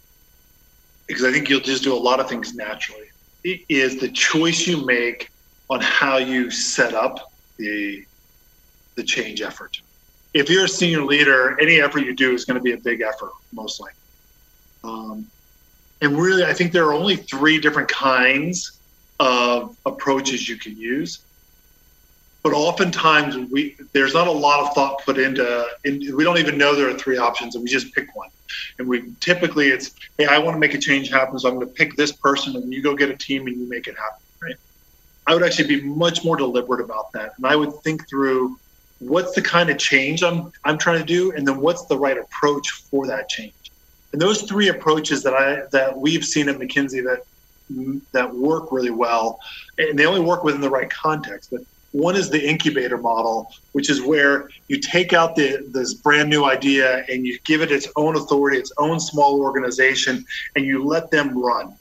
because 1.08 1.24
I 1.24 1.32
think 1.32 1.50
you'll 1.50 1.62
just 1.62 1.84
do 1.84 1.94
a 1.94 1.98
lot 1.98 2.20
of 2.20 2.30
things 2.30 2.54
naturally 2.54 3.10
is 3.44 4.00
the 4.00 4.10
choice 4.10 4.66
you 4.66 4.86
make 4.86 5.30
on 5.70 5.80
how 5.80 6.18
you 6.18 6.50
set 6.50 6.94
up 6.94 7.32
the 7.58 8.04
the 8.96 9.04
change 9.04 9.42
effort. 9.42 9.82
If 10.34 10.50
you're 10.50 10.66
a 10.66 10.70
senior 10.70 11.04
leader, 11.04 11.60
any 11.60 11.82
effort 11.82 12.00
you 12.00 12.16
do 12.16 12.34
is 12.34 12.46
going 12.46 12.58
to 12.58 12.64
be 12.64 12.72
a 12.72 12.78
big 12.78 13.02
effort, 13.02 13.32
most 13.52 13.80
likely. 13.80 14.00
Um, 14.84 15.28
and 16.02 16.18
really, 16.18 16.46
I 16.46 16.54
think 16.54 16.72
there 16.72 16.86
are 16.86 16.94
only 16.94 17.18
three 17.18 17.60
different 17.60 17.90
kinds 17.90 18.75
of 19.20 19.76
approaches 19.86 20.48
you 20.48 20.58
can 20.58 20.78
use. 20.78 21.26
But 22.44 22.54
oftentimes 22.54 23.38
we 23.52 23.76
there's 23.94 24.14
not 24.14 24.28
a 24.28 24.32
lot 24.32 24.60
of 24.60 24.74
thought 24.74 25.04
put 25.04 25.18
into 25.18 25.68
in, 25.84 26.16
we 26.16 26.24
don't 26.24 26.38
even 26.38 26.58
know 26.58 26.76
there 26.76 26.90
are 26.90 26.98
three 26.98 27.18
options 27.18 27.56
and 27.56 27.64
we 27.64 27.70
just 27.70 27.94
pick 27.94 28.08
one. 28.14 28.30
And 28.78 28.88
we 28.88 29.04
typically 29.20 29.70
it's 29.70 29.92
hey 30.18 30.26
i 30.26 30.38
want 30.38 30.56
to 30.56 30.60
make 30.60 30.74
a 30.74 30.78
change 30.78 31.10
happen 31.10 31.40
so 31.40 31.50
i'm 31.50 31.56
going 31.56 31.68
to 31.68 31.74
pick 31.74 31.96
this 31.96 32.12
person 32.12 32.56
and 32.56 32.72
you 32.72 32.82
go 32.82 32.96
get 32.96 33.10
a 33.10 33.18
team 33.18 33.48
and 33.48 33.60
you 33.60 33.68
make 33.68 33.88
it 33.88 33.96
happen 33.98 34.22
right? 34.44 34.56
I 35.28 35.34
would 35.34 35.44
actually 35.44 35.68
be 35.68 35.82
much 35.82 36.24
more 36.24 36.38
deliberate 36.38 36.82
about 36.82 37.06
that 37.14 37.32
and 37.38 37.48
i 37.48 37.56
would 37.56 37.72
think 37.84 38.08
through 38.10 38.58
what's 39.00 39.34
the 39.34 39.42
kind 39.42 39.70
of 39.70 39.78
change 39.78 40.24
i'm 40.24 40.52
i'm 40.64 40.78
trying 40.78 41.00
to 41.00 41.06
do 41.06 41.32
and 41.32 41.48
then 41.48 41.60
what's 41.60 41.86
the 41.88 41.98
right 41.98 42.18
approach 42.18 42.70
for 42.90 43.08
that 43.08 43.28
change. 43.30 43.54
And 44.14 44.22
those 44.22 44.44
three 44.44 44.70
approaches 44.70 45.24
that 45.24 45.34
i 45.34 45.64
that 45.72 45.98
we've 45.98 46.24
seen 46.24 46.50
at 46.50 46.58
mckinsey 46.58 47.04
that 47.04 47.20
that 48.14 48.34
work 48.34 48.72
really 48.72 48.92
well 48.92 49.40
and 49.78 49.98
they 49.98 50.06
only 50.06 50.22
work 50.22 50.44
within 50.44 50.62
the 50.62 50.70
right 50.70 50.90
context 50.90 51.50
but 51.52 51.62
one 51.96 52.18
is 52.18 52.30
the 52.30 52.46
incubator 52.46 52.98
model, 52.98 53.50
which 53.72 53.90
is 53.90 54.02
where 54.02 54.50
you 54.68 54.82
take 54.82 55.14
out 55.14 55.34
the, 55.38 55.66
this 55.72 55.94
brand 55.94 56.30
new 56.30 56.44
idea 56.44 57.06
and 57.08 57.26
you 57.26 57.40
give 57.46 57.62
it 57.62 57.72
its 57.72 57.88
own 57.96 58.18
authority, 58.18 58.58
its 58.58 58.74
own 58.78 59.00
small 59.00 59.40
organization, 59.40 60.26
and 60.58 60.66
you 60.66 60.84
let 60.84 61.10
them 61.10 61.38
run. 61.42 61.74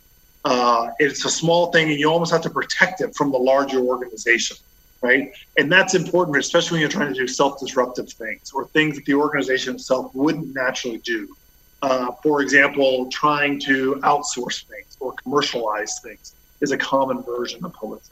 Uh, 0.44 0.90
it's 1.00 1.24
a 1.24 1.30
small 1.30 1.72
thing, 1.72 1.90
and 1.90 1.98
you 1.98 2.08
almost 2.08 2.30
have 2.30 2.42
to 2.42 2.50
protect 2.50 3.00
it 3.00 3.10
from 3.16 3.32
the 3.32 3.38
larger 3.38 3.80
organization, 3.80 4.56
right? 5.02 5.32
And 5.58 5.72
that's 5.72 5.96
important, 5.96 6.36
especially 6.36 6.76
when 6.76 6.80
you're 6.82 6.90
trying 6.90 7.12
to 7.12 7.18
do 7.18 7.26
self-disruptive 7.26 8.08
things 8.12 8.50
or 8.54 8.68
things 8.68 8.94
that 8.94 9.06
the 9.06 9.14
organization 9.14 9.74
itself 9.74 10.12
wouldn't 10.14 10.54
naturally 10.54 10.98
do. 11.04 11.26
Uh, 11.82 12.12
for 12.22 12.40
example, 12.40 13.08
trying 13.10 13.58
to 13.60 13.96
outsource 14.04 14.64
things 14.68 14.93
or 15.04 15.14
commercialize 15.22 16.00
things 16.02 16.34
is 16.60 16.72
a 16.72 16.78
common 16.78 17.22
version 17.22 17.64
of 17.64 17.72
holism. 17.74 18.10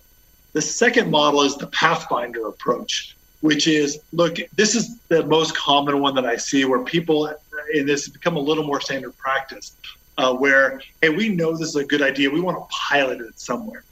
The 0.52 0.62
second 0.62 1.10
model 1.10 1.42
is 1.42 1.56
the 1.56 1.66
Pathfinder 1.68 2.46
approach, 2.46 3.16
which 3.40 3.66
is 3.66 3.98
look, 4.12 4.36
this 4.54 4.74
is 4.74 5.00
the 5.08 5.24
most 5.24 5.56
common 5.56 6.00
one 6.00 6.14
that 6.14 6.26
I 6.26 6.36
see 6.36 6.64
where 6.64 6.84
people, 6.84 7.34
in 7.74 7.86
this 7.86 8.04
has 8.04 8.12
become 8.12 8.36
a 8.36 8.40
little 8.40 8.64
more 8.64 8.80
standard 8.80 9.16
practice, 9.16 9.76
uh, 10.18 10.34
where, 10.34 10.80
hey, 11.00 11.08
we 11.08 11.30
know 11.30 11.52
this 11.52 11.68
is 11.68 11.76
a 11.76 11.84
good 11.84 12.02
idea. 12.02 12.30
We 12.30 12.40
want 12.40 12.58
to 12.58 12.76
pilot 12.90 13.20
it 13.20 13.38
somewhere. 13.40 13.82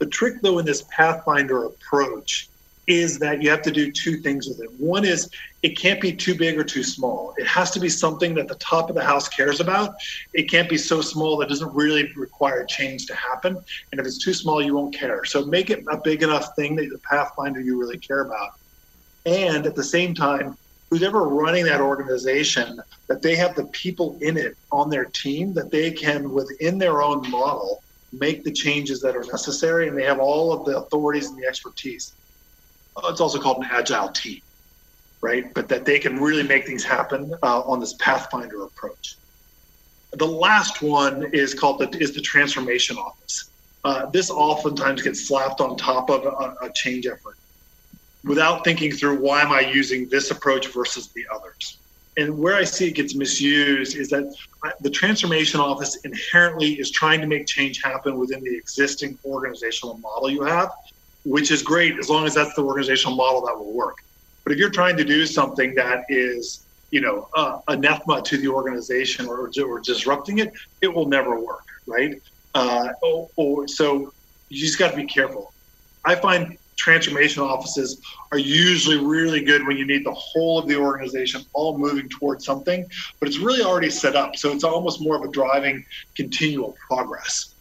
The 0.00 0.06
trick, 0.06 0.42
though, 0.42 0.58
in 0.58 0.66
this 0.66 0.84
Pathfinder 0.90 1.66
approach 1.66 2.49
is 2.86 3.18
that 3.18 3.42
you 3.42 3.50
have 3.50 3.62
to 3.62 3.70
do 3.70 3.92
two 3.92 4.18
things 4.18 4.48
with 4.48 4.60
it. 4.60 4.70
One 4.72 5.04
is 5.04 5.28
it 5.62 5.78
can't 5.78 6.00
be 6.00 6.12
too 6.12 6.34
big 6.34 6.58
or 6.58 6.64
too 6.64 6.82
small. 6.82 7.34
It 7.36 7.46
has 7.46 7.70
to 7.72 7.80
be 7.80 7.88
something 7.88 8.34
that 8.34 8.48
the 8.48 8.56
top 8.56 8.88
of 8.88 8.96
the 8.96 9.04
house 9.04 9.28
cares 9.28 9.60
about. 9.60 9.94
It 10.32 10.50
can't 10.50 10.68
be 10.68 10.78
so 10.78 11.00
small 11.00 11.36
that 11.38 11.46
it 11.46 11.50
doesn't 11.50 11.74
really 11.74 12.10
require 12.16 12.64
change 12.64 13.06
to 13.06 13.14
happen. 13.14 13.56
And 13.92 14.00
if 14.00 14.06
it's 14.06 14.24
too 14.24 14.34
small, 14.34 14.62
you 14.62 14.74
won't 14.74 14.94
care. 14.94 15.24
So 15.24 15.44
make 15.44 15.70
it 15.70 15.84
a 15.90 15.98
big 16.02 16.22
enough 16.22 16.48
thing 16.56 16.76
that 16.76 16.88
the 16.90 17.00
Pathfinder 17.08 17.60
you 17.60 17.78
really 17.78 17.98
care 17.98 18.22
about. 18.22 18.50
And 19.26 19.66
at 19.66 19.74
the 19.74 19.84
same 19.84 20.14
time, 20.14 20.56
who's 20.90 21.02
ever 21.02 21.28
running 21.28 21.64
that 21.66 21.80
organization, 21.80 22.80
that 23.08 23.22
they 23.22 23.36
have 23.36 23.54
the 23.54 23.66
people 23.66 24.18
in 24.22 24.36
it 24.36 24.56
on 24.72 24.90
their 24.90 25.04
team 25.04 25.54
that 25.54 25.70
they 25.70 25.90
can, 25.92 26.30
within 26.30 26.78
their 26.78 27.02
own 27.02 27.28
model, 27.30 27.84
make 28.12 28.42
the 28.42 28.52
changes 28.52 29.00
that 29.00 29.14
are 29.14 29.24
necessary. 29.24 29.88
And 29.88 29.96
they 29.96 30.04
have 30.04 30.18
all 30.18 30.52
of 30.52 30.64
the 30.64 30.78
authorities 30.78 31.28
and 31.28 31.40
the 31.40 31.46
expertise. 31.46 32.14
It's 33.04 33.20
also 33.20 33.40
called 33.40 33.58
an 33.58 33.68
agile 33.70 34.08
team 34.10 34.40
right? 35.22 35.52
But 35.54 35.68
that 35.68 35.84
they 35.84 35.98
can 35.98 36.18
really 36.18 36.42
make 36.42 36.66
things 36.66 36.84
happen 36.84 37.32
uh, 37.42 37.60
on 37.60 37.80
this 37.80 37.94
Pathfinder 37.94 38.64
approach. 38.64 39.16
The 40.12 40.26
last 40.26 40.82
one 40.82 41.32
is 41.32 41.54
called 41.54 41.78
the 41.78 41.88
is 41.98 42.12
the 42.12 42.20
transformation 42.20 42.96
office. 42.96 43.50
Uh, 43.84 44.06
this 44.06 44.30
oftentimes 44.30 45.02
gets 45.02 45.28
slapped 45.28 45.60
on 45.60 45.76
top 45.76 46.10
of 46.10 46.24
a, 46.24 46.66
a 46.66 46.70
change 46.74 47.06
effort 47.06 47.36
without 48.24 48.64
thinking 48.64 48.92
through 48.92 49.18
why 49.20 49.40
am 49.40 49.52
I 49.52 49.60
using 49.60 50.08
this 50.10 50.30
approach 50.30 50.66
versus 50.68 51.10
the 51.14 51.24
others. 51.34 51.78
And 52.18 52.36
where 52.36 52.56
I 52.56 52.64
see 52.64 52.88
it 52.88 52.96
gets 52.96 53.14
misused 53.14 53.96
is 53.96 54.10
that 54.10 54.24
the 54.80 54.90
transformation 54.90 55.60
office 55.60 55.96
inherently 56.04 56.72
is 56.72 56.90
trying 56.90 57.20
to 57.20 57.26
make 57.26 57.46
change 57.46 57.80
happen 57.82 58.18
within 58.18 58.42
the 58.42 58.54
existing 58.54 59.18
organizational 59.24 59.96
model 59.98 60.28
you 60.28 60.42
have, 60.42 60.70
which 61.24 61.50
is 61.50 61.62
great 61.62 61.98
as 61.98 62.08
long 62.08 62.26
as 62.26 62.34
that's 62.34 62.54
the 62.54 62.62
organizational 62.62 63.16
model 63.16 63.44
that 63.46 63.56
will 63.56 63.72
work. 63.72 63.96
But 64.44 64.52
if 64.52 64.58
you're 64.58 64.70
trying 64.70 64.96
to 64.96 65.04
do 65.04 65.26
something 65.26 65.74
that 65.74 66.04
is, 66.08 66.64
you 66.90 67.00
know, 67.00 67.28
uh, 67.36 67.58
anathema 67.68 68.22
to 68.22 68.38
the 68.38 68.48
organization 68.48 69.26
or, 69.26 69.50
or 69.62 69.80
disrupting 69.80 70.38
it, 70.38 70.52
it 70.80 70.88
will 70.92 71.06
never 71.06 71.38
work, 71.38 71.66
right? 71.86 72.20
Uh, 72.54 72.88
or, 73.02 73.28
or, 73.36 73.68
so 73.68 74.12
you 74.48 74.58
just 74.58 74.78
got 74.78 74.90
to 74.90 74.96
be 74.96 75.04
careful. 75.04 75.52
I 76.04 76.14
find 76.14 76.56
transformation 76.76 77.42
offices 77.42 78.00
are 78.32 78.38
usually 78.38 78.96
really 78.96 79.44
good 79.44 79.66
when 79.66 79.76
you 79.76 79.86
need 79.86 80.04
the 80.04 80.14
whole 80.14 80.58
of 80.58 80.66
the 80.66 80.76
organization 80.76 81.42
all 81.52 81.76
moving 81.76 82.08
towards 82.08 82.44
something, 82.44 82.88
but 83.20 83.28
it's 83.28 83.38
really 83.38 83.62
already 83.62 83.90
set 83.90 84.16
up. 84.16 84.34
So 84.34 84.50
it's 84.50 84.64
almost 84.64 85.02
more 85.02 85.14
of 85.14 85.22
a 85.22 85.28
driving 85.28 85.84
continual 86.16 86.74
progress. 86.88 87.54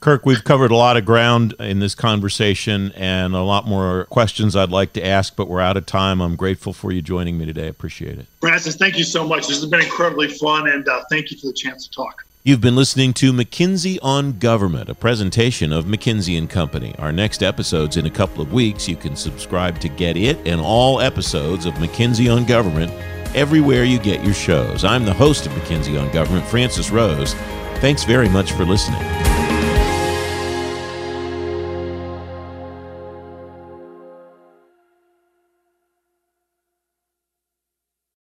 Kirk, 0.00 0.26
we've 0.26 0.44
covered 0.44 0.70
a 0.70 0.76
lot 0.76 0.96
of 0.96 1.04
ground 1.04 1.54
in 1.58 1.80
this 1.80 1.94
conversation 1.94 2.92
and 2.92 3.34
a 3.34 3.42
lot 3.42 3.66
more 3.66 4.04
questions 4.04 4.54
I'd 4.54 4.70
like 4.70 4.92
to 4.92 5.04
ask, 5.04 5.34
but 5.34 5.48
we're 5.48 5.60
out 5.60 5.76
of 5.76 5.86
time. 5.86 6.20
I'm 6.20 6.36
grateful 6.36 6.72
for 6.72 6.92
you 6.92 7.02
joining 7.02 7.38
me 7.38 7.46
today. 7.46 7.64
I 7.64 7.68
appreciate 7.68 8.18
it. 8.18 8.26
Francis, 8.40 8.76
thank 8.76 8.98
you 8.98 9.04
so 9.04 9.26
much. 9.26 9.48
This 9.48 9.60
has 9.60 9.68
been 9.68 9.80
incredibly 9.80 10.28
fun, 10.28 10.68
and 10.68 10.86
uh, 10.88 11.02
thank 11.10 11.30
you 11.30 11.38
for 11.38 11.46
the 11.46 11.52
chance 11.52 11.86
to 11.86 11.90
talk. 11.90 12.24
You've 12.44 12.60
been 12.60 12.76
listening 12.76 13.12
to 13.14 13.32
McKinsey 13.32 13.98
on 14.02 14.38
Government, 14.38 14.88
a 14.88 14.94
presentation 14.94 15.72
of 15.72 15.86
McKinsey 15.86 16.38
and 16.38 16.48
Company. 16.48 16.94
Our 17.00 17.10
next 17.10 17.42
episode's 17.42 17.96
in 17.96 18.06
a 18.06 18.10
couple 18.10 18.40
of 18.40 18.52
weeks. 18.52 18.88
You 18.88 18.94
can 18.94 19.16
subscribe 19.16 19.80
to 19.80 19.88
get 19.88 20.16
it 20.16 20.38
and 20.46 20.60
all 20.60 21.00
episodes 21.00 21.66
of 21.66 21.74
McKinsey 21.74 22.32
on 22.32 22.44
Government 22.44 22.92
everywhere 23.34 23.82
you 23.82 23.98
get 23.98 24.22
your 24.22 24.34
shows. 24.34 24.84
I'm 24.84 25.04
the 25.04 25.12
host 25.12 25.46
of 25.46 25.52
McKinsey 25.54 26.00
on 26.00 26.12
Government, 26.12 26.46
Francis 26.46 26.90
Rose. 26.90 27.34
Thanks 27.80 28.04
very 28.04 28.28
much 28.28 28.52
for 28.52 28.64
listening. 28.64 29.02